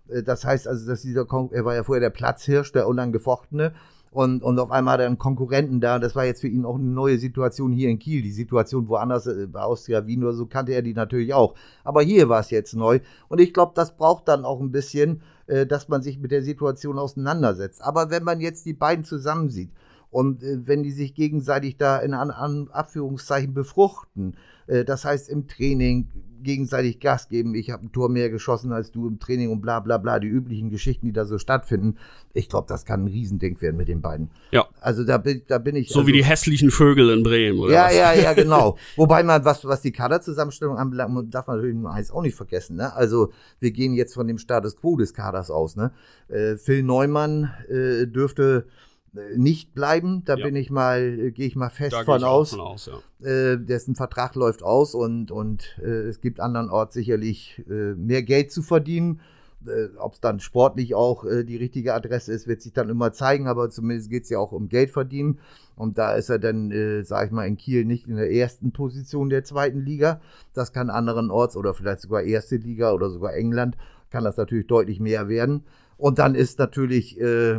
[0.09, 3.73] Äh, das heißt also, dass dieser Kon er war ja vorher der Platzhirsch, der unangefochtene.
[4.15, 5.99] Und, und auf einmal hat er einen Konkurrenten da.
[5.99, 8.21] Das war jetzt für ihn auch eine neue Situation hier in Kiel.
[8.21, 11.53] Die Situation woanders, äh, bei Austria Wien oder so, kannte er die natürlich auch.
[11.83, 13.01] Aber hier war es jetzt neu.
[13.27, 16.43] Und ich glaube, das braucht dann auch ein bisschen, äh, dass man sich mit der
[16.43, 17.81] Situation auseinandersetzt.
[17.83, 19.71] Aber wenn man jetzt die beiden zusammensieht
[20.11, 24.37] und wenn die sich gegenseitig da in an, an Abführungszeichen befruchten,
[24.67, 26.07] das heißt im Training
[26.45, 29.81] gegenseitig Gas geben, ich habe ein Tor mehr geschossen als du im Training und bla
[29.81, 31.97] bla bla, die üblichen Geschichten, die da so stattfinden.
[32.33, 34.31] Ich glaube, das kann ein Riesending werden mit den beiden.
[34.51, 34.65] Ja.
[34.79, 35.89] Also da bin, da bin ich.
[35.89, 37.73] So also, wie die hässlichen Vögel in Bremen, oder?
[37.73, 37.95] ja, was?
[37.95, 38.77] ja, ja, genau.
[38.95, 42.77] Wobei man, was, was die Kaderzusammenstellung anbelangt, darf man natürlich eins auch nicht vergessen.
[42.77, 42.93] Ne?
[42.93, 45.75] Also wir gehen jetzt von dem Status quo des Kaders aus.
[45.75, 45.91] Ne?
[46.29, 48.94] Äh, Phil Neumann äh, dürfte äh,
[49.35, 50.23] nicht bleiben.
[50.25, 50.45] Da Ja.
[50.45, 52.51] bin ich mal, äh, gehe ich mal fest Da von aus.
[52.51, 52.89] von aus,
[53.21, 53.27] ja.
[53.27, 58.51] Äh, dessen Vertrag läuft aus und, und äh, es gibt andernorts sicherlich äh, mehr Geld
[58.51, 59.21] zu verdienen.
[59.65, 63.13] Äh, Ob es dann sportlich auch äh, die richtige Adresse ist, wird sich dann immer
[63.13, 65.39] zeigen, aber zumindest geht es ja auch um Geld verdienen.
[65.75, 68.71] Und da ist er dann, äh, sag ich mal, in Kiel nicht in der ersten
[68.71, 70.21] Position der zweiten Liga.
[70.53, 73.75] Das kann anderenorts oder vielleicht sogar erste Liga oder sogar England,
[74.11, 75.63] kann das natürlich deutlich mehr werden.
[75.97, 77.57] Und dann ist natürlich äh,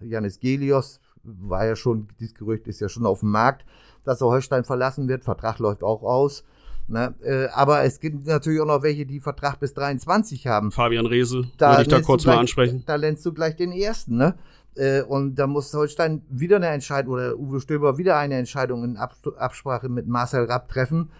[0.00, 3.64] Janis Gelios, war ja schon, dieses Gerücht ist ja schon auf dem Markt,
[4.04, 5.24] dass er Holstein verlassen wird.
[5.24, 6.44] Vertrag läuft auch aus.
[6.88, 7.14] Ne?
[7.22, 10.72] Äh, aber es gibt natürlich auch noch welche, die Vertrag bis 23 haben.
[10.72, 12.82] Fabian Rehse würde ich da kurz du gleich, mal ansprechen.
[12.86, 14.34] Da lernst du gleich den ersten, ne?
[14.74, 18.96] Äh, und da muss Holstein wieder eine Entscheidung oder Uwe Stöber wieder eine Entscheidung in
[18.96, 21.10] Absprache mit Marcel Rapp treffen.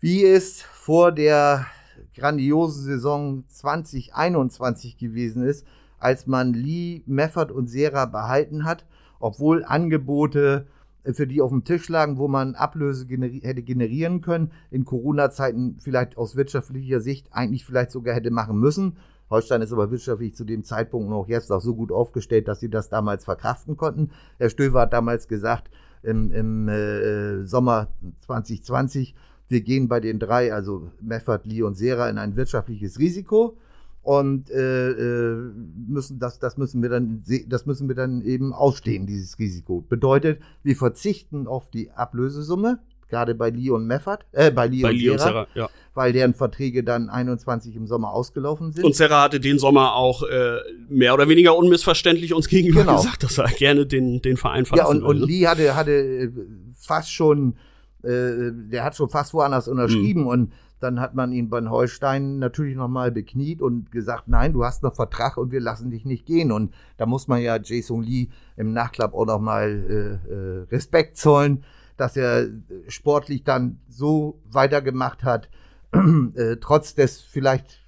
[0.00, 1.66] Wie es vor der
[2.14, 5.66] grandiosen Saison 2021 gewesen ist,
[5.98, 8.84] als man Lee, Meffert und Serra behalten hat,
[9.20, 10.66] obwohl Angebote
[11.04, 14.84] äh, für die auf dem Tisch lagen, wo man Ablöse generi hätte generieren können, in
[14.84, 18.96] Corona-Zeiten vielleicht aus wirtschaftlicher Sicht eigentlich vielleicht sogar hätte machen müssen.
[19.30, 22.68] Holstein ist aber wirtschaftlich zu dem Zeitpunkt auch jetzt auch so gut aufgestellt, dass sie
[22.68, 24.10] das damals verkraften konnten.
[24.38, 25.70] Herr Stöver hat damals gesagt,
[26.02, 27.88] im, im äh, Sommer
[28.26, 29.14] 2020,
[29.48, 33.56] wir gehen bei den drei, also Meffert, Lee und Serra, in ein wirtschaftliches Risiko
[34.02, 35.50] und äh, äh,
[35.88, 39.82] müssen das, das müssen wir dann, das müssen wir dann eben ausstehen, dieses Risiko.
[39.88, 44.90] Bedeutet, wir verzichten auf die Ablösesumme, gerade bei Lee und Meffert, äh, bei Lee, Bei
[44.90, 45.70] und, Lee und Serra, Serra, ja.
[45.94, 48.84] weil deren Verträge dann 21 im Sommer ausgelaufen sind.
[48.84, 50.56] Und Serra hatte den Sommer auch äh,
[50.90, 52.96] mehr oder weniger unmissverständlich uns gegenüber Genau.
[52.96, 55.32] gesagt, dass er gerne den, den Verein Ja, verlassen und, und würde.
[55.32, 56.30] Lee hatte, hatte äh,
[56.74, 57.54] fast schon,
[58.04, 60.26] äh, der hat schon fast woanders unterschrieben Mhm.
[60.28, 64.82] und dann hat man ihn bei Holstein natürlich nochmal bekniet und gesagt, nein, du hast
[64.82, 66.52] noch Vertrag und wir lassen dich nicht gehen.
[66.52, 71.64] Und da muss man ja Jason Lee im Nachklapp auch nochmal äh, äh, Respekt zollen,
[71.96, 72.50] dass er äh,
[72.88, 75.48] sportlich dann so weitergemacht hat,
[76.34, 77.82] äh, trotz des vielleicht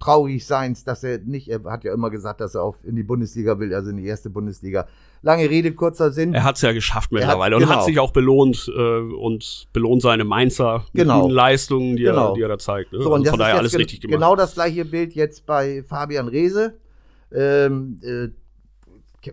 [0.00, 3.02] traurig Seins, dass er nicht, er hat ja immer gesagt, dass er auf in die
[3.02, 4.86] Bundesliga will, also in die erste Bundesliga.
[5.22, 6.32] Lange Rede, kurzer Sinn.
[6.32, 7.74] Er hat es ja geschafft Er hat- mittlerweile und genau.
[7.76, 11.20] hat sich auch belohnt äh, und belohnt seine Mainzer Genau.
[11.22, 12.30] guten Leistungen, die, Genau.
[12.30, 12.92] er, die er da zeigt.
[12.92, 13.02] Ne?
[13.02, 14.14] So, also von daher alles richtig gemacht.
[14.18, 16.74] Genau das gleiche Bild jetzt bei Fabian Reese.
[17.32, 18.28] Ähm, äh,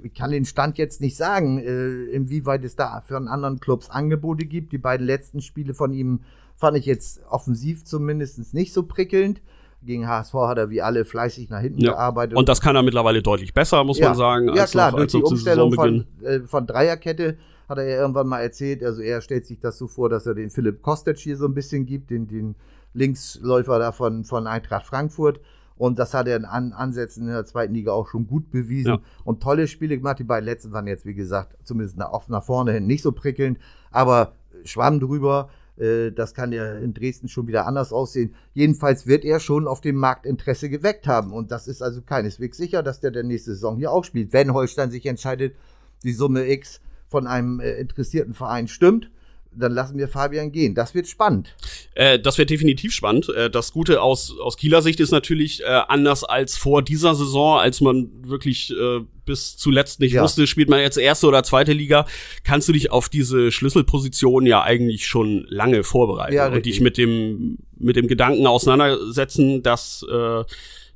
[0.04, 4.46] ich kann den Stand jetzt nicht sagen, äh, inwieweit es da von anderen Clubs Angebote
[4.46, 4.74] gibt.
[4.74, 6.20] Die beiden letzten Spiele von ihm
[6.58, 9.42] fand ich jetzt offensiv zumindest nicht so prickelnd.
[9.84, 11.92] Gegen HSV hat er wie alle fleißig nach hinten Ja.
[11.92, 12.38] gearbeitet.
[12.38, 15.12] Und das kann er mittlerweile deutlich besser, muss man sagen, ja als klar, noch, durch
[15.12, 17.38] die Umstellung von, äh, von Dreierkette
[17.70, 20.34] hat er ja irgendwann mal erzählt, also er stellt sich das so vor, dass er
[20.36, 22.56] den Philipp Kostic hier so ein bisschen gibt, den, den
[22.94, 25.40] Linksläufer da von, von Eintracht Frankfurt.
[25.78, 28.94] Und das hat er in An Ansätzen in der zweiten Liga auch schon gut bewiesen.
[28.94, 29.00] Ja.
[29.26, 30.18] Und tolle Spiele gemacht.
[30.18, 33.12] Die beiden letzten waren jetzt, wie gesagt, zumindest nach, oft nach vorne hin nicht so
[33.12, 33.60] prickelnd.
[33.92, 38.36] Aber Schwamm drüber, äh, das kann ja in Dresden schon wieder anders aussehen.
[38.54, 41.34] Jedenfalls wird er schon auf dem Markt Interesse geweckt haben.
[41.34, 44.34] Und das ist also keineswegs sicher, dass der der nächste Saison hier auch spielt.
[44.34, 45.56] Wenn Holstein sich entscheidet,
[46.04, 49.12] die Summe X von einem äh, interessierten Verein stimmt,
[49.60, 50.76] dann lassen wir Fabian gehen.
[50.76, 51.56] Das wird spannend.
[51.96, 53.30] Äh, das wird definitiv spannend.
[53.30, 57.60] Äh, das Gute aus, aus Kieler Sicht ist natürlich äh, anders als vor dieser Saison,
[57.60, 60.24] als man wirklich äh, bis zuletzt nicht Ja.
[60.24, 62.06] wusste, spielt man jetzt erste oder zweite Liga,
[62.44, 66.74] kannst du dich auf diese Schlüsselposition ja eigentlich schon lange vorbereiten Ja, und richtig.
[66.74, 70.44] dich mit dem, mit dem Gedanken auseinandersetzen, dass äh,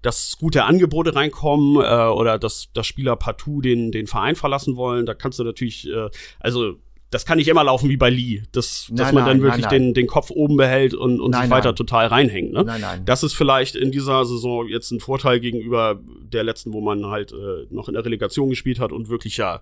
[0.04, 5.06] dass gute Angebote reinkommen äh, oder dass, dass Spieler partout den, den Verein verlassen wollen.
[5.06, 6.78] Da kannst du natürlich, äh, also
[7.12, 9.66] das kann nicht immer laufen wie bei Lee, dass, dass Nein, man dann nein, wirklich
[9.66, 9.84] nein.
[9.84, 12.54] Den, den Kopf oben behält und, und sich weiter total reinhängt.
[12.54, 12.64] Ne?
[12.64, 13.06] Nein, nein.
[13.06, 17.34] Das ist vielleicht in dieser Saison jetzt ein Vorteil gegenüber der letzten, wo man halt
[17.34, 19.62] äh, noch in der Relegation gespielt hat und wirklich ja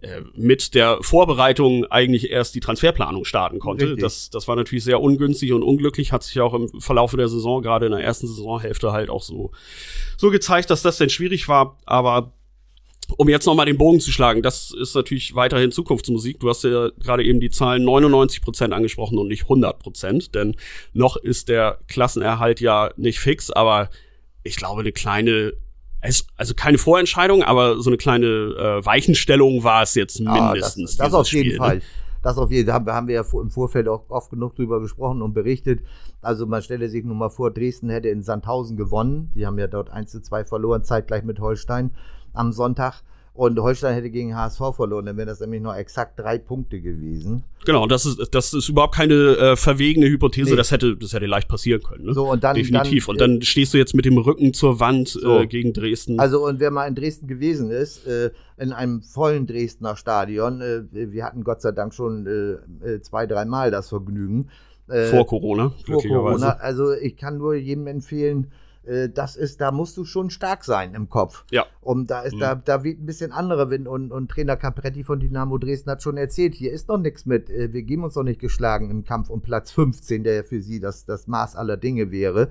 [0.00, 3.84] äh, mit der Vorbereitung eigentlich erst die Transferplanung starten konnte.
[3.84, 4.02] Richtig.
[4.02, 7.28] Das, das war natürlich sehr ungünstig und unglücklich, hat sich ja auch im Verlaufe der
[7.28, 9.52] Saison, gerade in der ersten Saisonhälfte halt auch so,
[10.16, 11.78] so gezeigt, dass das denn schwierig war.
[11.86, 12.32] Aber
[13.16, 16.40] um jetzt nochmal den Bogen zu schlagen, das ist natürlich weiterhin Zukunftsmusik.
[16.40, 20.54] Du hast ja gerade eben die Zahlen 99 Prozent angesprochen und nicht 100 Prozent, denn
[20.92, 23.88] noch ist der Klassenerhalt ja nicht fix, aber
[24.44, 25.52] ich glaube, eine kleine,
[26.36, 30.96] also keine Vorentscheidung, aber so eine kleine äh, Weichenstellung war es jetzt Ah, mindestens.
[30.96, 31.58] das, das dieses auf jeden Spiel, ne?
[31.58, 31.82] Fall.
[32.22, 34.80] Das auf jeden Fall haben wir, haben wir ja im Vorfeld auch oft genug drüber
[34.80, 35.80] gesprochen und berichtet.
[36.20, 39.30] Also man stelle sich nun mal vor, Dresden hätte in Sandhausen gewonnen.
[39.36, 41.92] Die haben ja dort 1 zu 2 verloren, zeitgleich mit Holstein
[42.38, 43.02] am Sonntag.
[43.34, 47.44] Und Holstein hätte gegen HSV verloren, dann wären das nämlich noch exakt drei Punkte gewesen.
[47.64, 50.56] Genau, das ist, das ist überhaupt keine äh, verwegene Hypothese, Nee.
[50.56, 52.06] das hätte, das hätte leicht passieren können.
[52.06, 52.14] Ne?
[52.14, 53.06] So, und dann- Definitiv.
[53.06, 55.38] dann, und dann stehst du jetzt mit dem Rücken zur Wand So.
[55.38, 56.18] äh, gegen Dresden.
[56.18, 60.82] Also und wer mal in Dresden gewesen ist, äh, in einem vollen Dresdner Stadion, äh,
[60.90, 64.48] wir hatten Gott sei Dank schon äh, äh, zwei, dreimal das Vergnügen.
[64.88, 66.40] Äh, vor Corona, vor glücklicherweise.
[66.46, 66.56] Corona.
[66.56, 68.48] Also ich kann nur jedem empfehlen,
[68.88, 71.44] äh, das ist, da musst du schon stark sein im Kopf.
[71.50, 71.66] Ja.
[71.80, 72.40] Und da ist, Mhm.
[72.40, 76.02] da, da weht ein bisschen anderer Wind und, und Trainer Capretti von Dynamo Dresden hat
[76.02, 79.04] schon erzählt, hier ist noch nichts mit, äh, wir geben uns noch nicht geschlagen im
[79.04, 82.50] Kampf um Platz 15, der ja für sie das, das Maß aller Dinge wäre,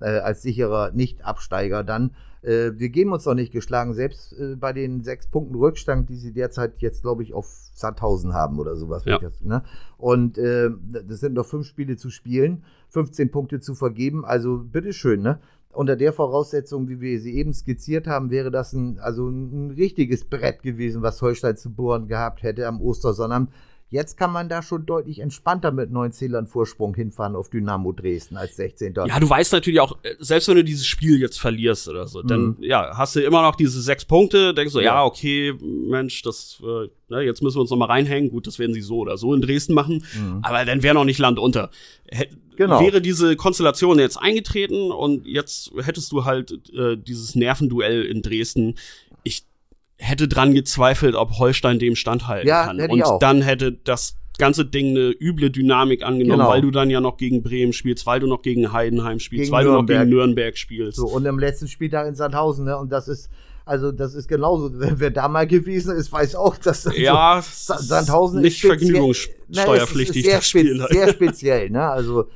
[0.00, 2.10] äh, als sicherer Nicht-Absteiger dann.
[2.42, 6.32] Äh, wir geben uns noch nicht geschlagen, selbst bei den sechs Punkten Rückstand, die sie
[6.32, 9.04] derzeit jetzt, glaube ich, auf Sandhausen haben oder sowas.
[9.06, 9.18] Ja.
[9.18, 9.62] Das, ne?
[9.96, 10.70] Und äh,
[11.04, 15.40] das sind noch fünf Spiele zu spielen, 15 Punkte zu vergeben, also bitteschön, ne?
[15.72, 20.24] Unter der Voraussetzung, wie wir sie eben skizziert haben, wäre das ein, also ein richtiges
[20.24, 23.50] Brett gewesen, was Holstein zu bohren gehabt hätte am Ostersonnabend.
[23.90, 28.36] Jetzt kann man da schon deutlich entspannter mit neun Zählern Vorsprung hinfahren auf Dynamo Dresden
[28.36, 28.92] als 16.
[29.06, 32.20] Ja, du weißt natürlich auch, äh, selbst wenn du dieses Spiel jetzt verlierst oder so,
[32.22, 34.96] dann ja, hast du immer noch diese sechs Punkte, denkst du, ja, Mhm.
[34.96, 35.04] Ja.
[35.04, 35.54] okay,
[35.88, 38.30] Mensch, das, äh, ne, jetzt müssen wir uns noch mal reinhängen.
[38.30, 40.04] Gut, das werden sie so oder so in Dresden machen,
[40.42, 41.70] aber dann wäre noch nicht Land unter.
[42.12, 42.47] Mhm.
[42.58, 42.80] Genau.
[42.80, 48.74] Wäre diese Konstellation jetzt eingetreten und jetzt hättest du halt äh, dieses Nervenduell in Dresden.
[49.22, 49.44] Ich
[49.96, 52.80] hätte dran gezweifelt, ob Holstein dem standhalten Ja, kann.
[52.80, 56.50] und dann hätte das ganze Ding eine üble Dynamik angenommen, Genau.
[56.50, 59.52] weil du dann ja noch gegen Bremen spielst, weil du noch gegen Heidenheim spielst, Gegen
[59.52, 60.00] weil du noch Nürnberg.
[60.04, 60.96] gegen Nürnberg spielst.
[60.98, 62.76] So, und im letzten Spieltag in Sandhausen, ne?
[62.76, 63.30] Und das ist,
[63.64, 64.70] also das ist genauso.
[64.74, 68.62] Wer, da mal gewesen ist, weiß auch, dass das ja, so, es ist Sandhausen nicht
[68.62, 70.76] ist vergnügungssteuerpflichtig, Na, das ist sehr, Spiel.
[70.82, 71.82] spez sehr speziell, ne?
[71.88, 72.28] Also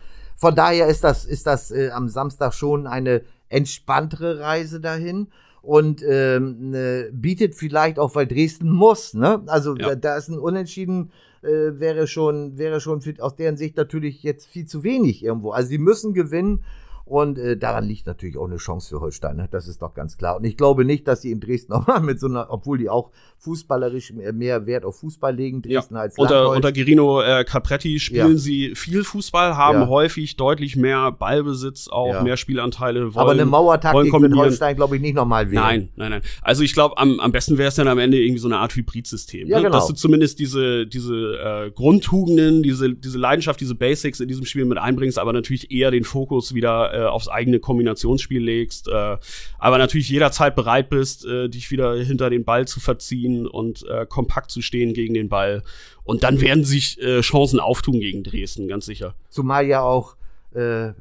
[0.43, 5.29] von daher ist das, ist das äh, am Samstag schon eine entspanntere Reise dahin.
[5.63, 9.41] Und ähm, ne, bietet vielleicht auch, weil Dresden muss, ne?
[9.47, 9.91] Also Ja.
[9.91, 14.25] da, da ist ein Unentschieden, äh, wäre schon, wäre schon für, aus deren Sicht natürlich
[14.25, 15.53] jetzt viel zu wenig irgendwo.
[15.53, 16.65] Also sie müssen gewinnen
[17.13, 19.47] und äh, daran liegt natürlich auch eine Chance für Holstein, ne?
[19.51, 20.39] das ist doch ganz klar.
[20.39, 22.89] Und ich glaube nicht, dass sie in Dresden auch mal mit so einer, obwohl die
[22.89, 25.81] auch fußballerisch mehr, Wert auf Fußball legen, Ja.
[25.81, 28.37] Dresden als Unter, unter Gerino äh, Capretti spielen Ja.
[28.39, 29.89] sie viel Fußball, haben Ja.
[29.89, 32.23] häufig deutlich mehr Ballbesitz, auch Ja.
[32.23, 33.15] mehr Spielanteile.
[33.15, 34.41] Wollen, Aber eine Mauertaktik kombinieren.
[34.47, 35.63] Holstein, glaube ich, nicht nochmal wählen.
[35.63, 36.23] Nein, nein, nein.
[36.41, 38.75] Also ich glaube, am, am besten wäre es dann am Ende irgendwie so eine Art
[38.75, 39.49] Hybridsystem.
[39.49, 39.65] Ja, ne?
[39.65, 39.77] genau.
[39.77, 44.65] Dass du zumindest diese, diese äh, Grundtugenden, diese, diese Leidenschaft, diese Basics in diesem Spiel
[44.65, 48.89] mit einbringst, aber natürlich eher den Fokus wieder äh, aufs eigene Kombinationsspiel legst.
[48.89, 49.17] Äh,
[49.59, 54.07] aber natürlich jederzeit bereit bist, äh, dich wieder hinter den Ball zu verziehen und äh,
[54.07, 55.63] kompakt zu stehen gegen den Ball.
[56.05, 59.15] Und dann werden sich äh, Chancen auftun gegen Dresden, ganz sicher.
[59.29, 60.17] Zumal ja auch
[60.55, 60.93] äh,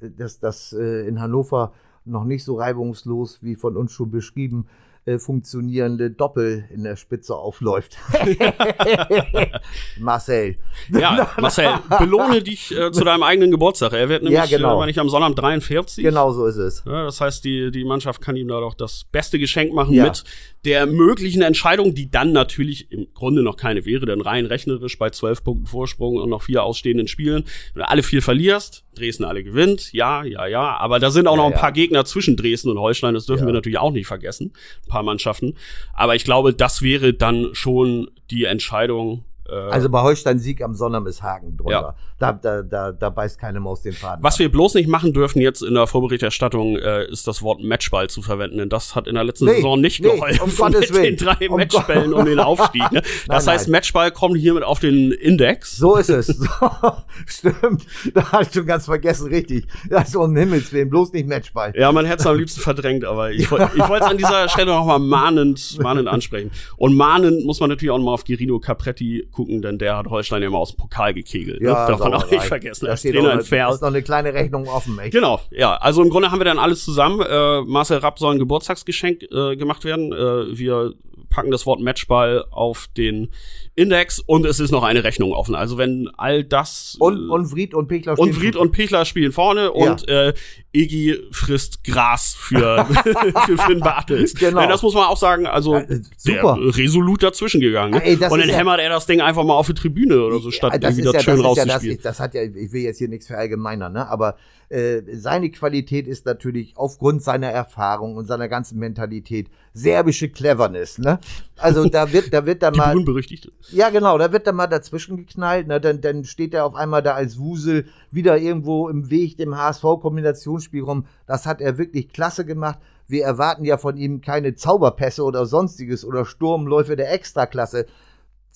[0.00, 1.72] dass das äh, in Hannover
[2.04, 4.66] noch nicht so reibungslos wie von uns schon beschrieben
[5.06, 7.96] äh, funktionierende Doppel in der Spitze aufläuft.
[9.98, 10.56] Marcel.
[10.90, 13.92] Ja, Marcel, belohne dich äh, zu deinem eigenen Geburtstag.
[13.92, 14.78] Er wird nämlich, Ja, genau.
[14.78, 16.02] äh, wenn ich am Sonnabend 43.
[16.04, 16.82] Genau so ist es.
[16.86, 20.04] Ja, das heißt, die, die Mannschaft kann ihm da doch das beste Geschenk machen Ja.
[20.04, 20.24] mit
[20.64, 25.10] der möglichen Entscheidung, die dann natürlich im Grunde noch keine wäre, denn rein rechnerisch bei
[25.10, 27.44] zwölf Punkten Vorsprung und noch vier ausstehenden Spielen,
[27.74, 31.32] wenn du alle vier verlierst, Dresden alle gewinnt, ja, ja, ja, aber da sind auch
[31.32, 31.58] Ja, noch ein ja.
[31.58, 33.46] paar Gegner zwischen Dresden und Holstein, das dürfen Ja.
[33.48, 34.52] wir natürlich auch nicht vergessen,
[34.84, 35.54] ein paar Mannschaften,
[35.92, 41.08] aber ich glaube, das wäre dann schon die Entscheidung, Also bei Holstein Sieg am Sonnabend
[41.08, 41.70] ist Haken drunter.
[41.72, 41.94] Ja.
[42.18, 44.22] Da, da, da, da beißt keine Maus den Faden.
[44.22, 44.38] Was ab.
[44.40, 48.22] wir bloß nicht machen dürfen jetzt in der Vorberichterstattung, äh, ist das Wort Matchball zu
[48.22, 50.88] verwenden, denn das hat in der letzten Nee, Saison nicht nee, geholfen um Gottes mit
[50.90, 51.16] den Willen.
[51.18, 52.90] drei Um Matchbällen Gott- um den Aufstieg.
[52.92, 53.02] Ne?
[53.26, 53.72] Das Nein, heißt, nein.
[53.72, 55.76] Matchball kommt hiermit auf den Index.
[55.76, 56.26] So ist es.
[56.28, 56.46] So,
[57.26, 57.84] stimmt.
[58.14, 59.66] Da hast du schon ganz vergessen, richtig.
[59.90, 61.72] Also um Himmels Willen, bloß nicht Matchball.
[61.76, 64.72] Ja, man hätte es am liebsten verdrängt, aber ich, ich wollte es an dieser Stelle
[64.72, 66.50] nochmal mahnend, mahnend ansprechen.
[66.76, 70.40] Und mahnend muss man natürlich auch nochmal auf Girino Capretti gucken, denn der hat Holstein
[70.42, 71.60] ja immer aus dem Pokal gekegelt.
[71.60, 71.68] ne?
[71.68, 72.86] Darf man auch nicht vergessen.
[72.86, 73.14] Da steht
[73.44, 73.74] Ferl.
[73.74, 75.12] ist noch eine kleine Rechnung offen, echt.
[75.12, 75.76] Genau, ja.
[75.76, 77.20] Also im Grunde haben wir dann alles zusammen.
[77.20, 80.12] Äh, Marcel Rapp soll ein Geburtstagsgeschenk äh, gemacht werden.
[80.12, 80.94] Äh, wir
[81.30, 83.30] packen das Wort Matchball auf den
[83.74, 85.56] Index und es ist noch eine Rechnung offen.
[85.56, 89.72] Also wenn all das Und, und Fried und Pechler und Fried und Pichler spielen vorne
[89.72, 90.32] und äh,
[90.72, 92.86] Egi frisst Gras für,
[93.46, 94.34] für Finn Bartels.
[94.36, 94.60] Genau.
[94.60, 95.84] Denn das muss man auch sagen, also Ja,
[96.16, 96.58] super.
[96.60, 97.94] der resolut dazwischen gegangen.
[97.94, 97.98] Ne?
[97.98, 100.38] Ja, ey, und dann ja- hämmert er das Ding einfach mal auf die Tribüne oder
[100.38, 101.98] so, statt Ja, das irgendwie das ja, schön das ist ja das, rauszuspielen.
[102.02, 104.08] das hat ja, ich will jetzt hier nichts verallgemeinern, ne?
[104.08, 104.36] aber
[104.68, 111.18] äh, seine Qualität ist natürlich aufgrund seiner Erfahrung und seiner ganzen Mentalität serbische Cleverness, ne?
[111.58, 113.52] Also da wird, da wird dann mal, berühmt-berüchtigte.
[113.70, 115.80] ja genau, da wird dann mal dazwischen geknallt, ne?
[115.80, 120.82] Dann, dann steht er auf einmal da als Wusel wieder irgendwo im Weg dem HSV-Kombinationsspiel
[120.82, 121.06] rum.
[121.26, 122.78] Das hat er wirklich klasse gemacht.
[123.06, 127.86] Wir erwarten ja von ihm keine Zauberpässe oder sonstiges oder Sturmläufe der Extraklasse.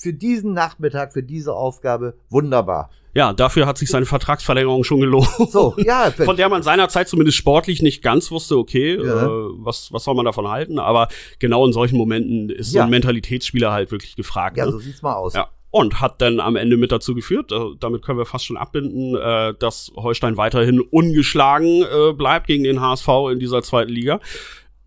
[0.01, 2.89] Für diesen Nachmittag, für diese Aufgabe wunderbar.
[3.15, 5.29] Ja, dafür hat sich seine Vertragsverlängerung schon gelohnt.
[5.51, 9.27] So, ja, Von der man seinerzeit zumindest sportlich nicht ganz wusste, okay, Ja.
[9.27, 10.79] äh, was, was soll man davon halten?
[10.79, 11.09] Aber
[11.41, 12.85] genau in solchen Momenten ist so Ja.
[12.85, 14.57] ein Mentalitätsspieler halt wirklich gefragt.
[14.57, 14.71] ja, ne?
[14.73, 15.35] so sieht's mal aus.
[15.35, 15.49] Ja.
[15.71, 19.17] Und hat dann am Ende mit dazu geführt, äh, damit können wir fast schon abbinden,
[19.17, 24.21] äh, dass Holstein weiterhin ungeschlagen äh, bleibt gegen den HSV in dieser zweiten Liga.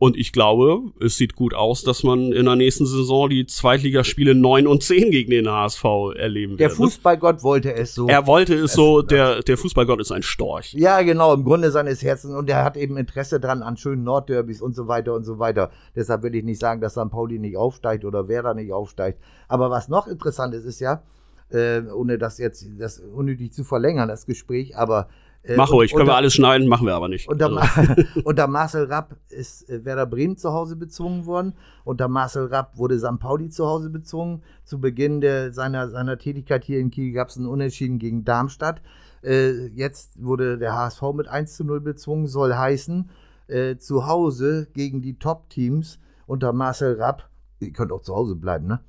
[0.04, 4.34] Und ich glaube, es sieht gut aus, dass man in der nächsten Saison die Zweitligaspiele
[4.34, 5.84] 9 und 10 gegen den HSV
[6.16, 6.80] erleben Der wird.
[6.80, 6.86] ne?
[6.86, 8.08] Fußballgott wollte es so.
[8.08, 10.74] Er wollte es so, der, der Fußballgott ist ein Storch.
[10.74, 12.34] ja, genau, im Grunde seines Herzens.
[12.34, 15.70] Und er hat eben Interesse dran an schönen Nordderbys und so weiter und so weiter.
[15.96, 17.12] Deshalb will ich nicht sagen, dass St.
[17.12, 19.20] Pauli nicht aufsteigt oder wer da nicht aufsteigt.
[19.48, 21.04] Aber was noch interessant ist, ist ja,
[21.52, 25.10] äh, ohne das jetzt das unnötig zu verlängern, das Gespräch, aber
[25.44, 27.28] äh, Mach ruhig, können wir alles schneiden, machen wir aber nicht.
[27.28, 31.54] Unter, Also, unter Marcel Rapp ist äh, Werder Bremen zu Hause bezwungen worden.
[31.84, 33.20] Unter Marcel Rapp wurde St.
[33.20, 34.44] Pauli zu Hause bezwungen.
[34.64, 38.82] Zu Beginn der, seiner, seiner Tätigkeit hier in Kiel gab es einen Unentschieden gegen Darmstadt.
[39.24, 43.10] Äh, jetzt wurde der HSV mit 1 zu 0 bezwungen, soll heißen,
[43.48, 47.30] äh, zu Hause gegen die Top-Teams unter Marcel Rapp.
[47.60, 48.82] Ihr könnt auch zu Hause bleiben, ne?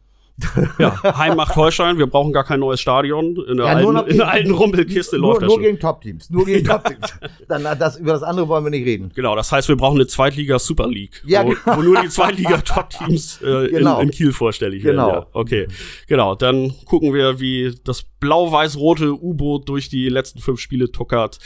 [0.78, 3.36] Ja, Heim macht Holstein, wir brauchen gar kein neues Stadion.
[3.48, 5.62] In der, Ja, alten, in der alten Rumpelkiste Nur, läuft das nur schon.
[5.62, 6.30] gegen Top-Teams.
[6.30, 7.14] Nur gegen Top-Teams.
[7.48, 9.12] Dann, das, über das andere wollen wir nicht reden.
[9.14, 11.76] Genau, das heißt, wir brauchen eine Zweitliga Super League, Ja, wo, genau.
[11.76, 13.98] wo nur die Zweitliga-Top-Teams äh, Genau.
[14.00, 15.06] in, in Kiel vorstellig Genau.
[15.06, 15.20] werden.
[15.22, 15.68] Ja, okay,
[16.06, 16.34] genau.
[16.34, 21.38] Dann gucken wir, wie das blau-weiß-rote U-Boot durch die letzten fünf Spiele tuckert.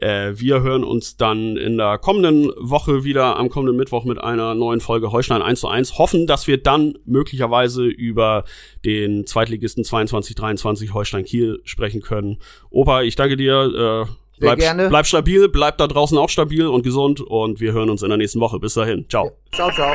[0.00, 4.54] Äh, wir hören uns dann in der kommenden Woche wieder am kommenden Mittwoch mit einer
[4.54, 5.98] neuen Folge Holstein 1 zu 1.
[5.98, 8.44] Hoffen, dass wir dann möglicherweise über
[8.84, 12.38] den Zweitligisten 22-23 Holstein Kiel sprechen können.
[12.70, 14.06] Opa, ich danke dir.
[14.08, 14.88] Äh, Bleib, gerne.
[14.88, 18.18] bleib stabil, bleib da draußen auch stabil und gesund und wir hören uns in der
[18.18, 18.58] nächsten Woche.
[18.58, 19.06] Bis dahin.
[19.08, 19.30] Ciao.
[19.52, 19.94] Ciao, ciao.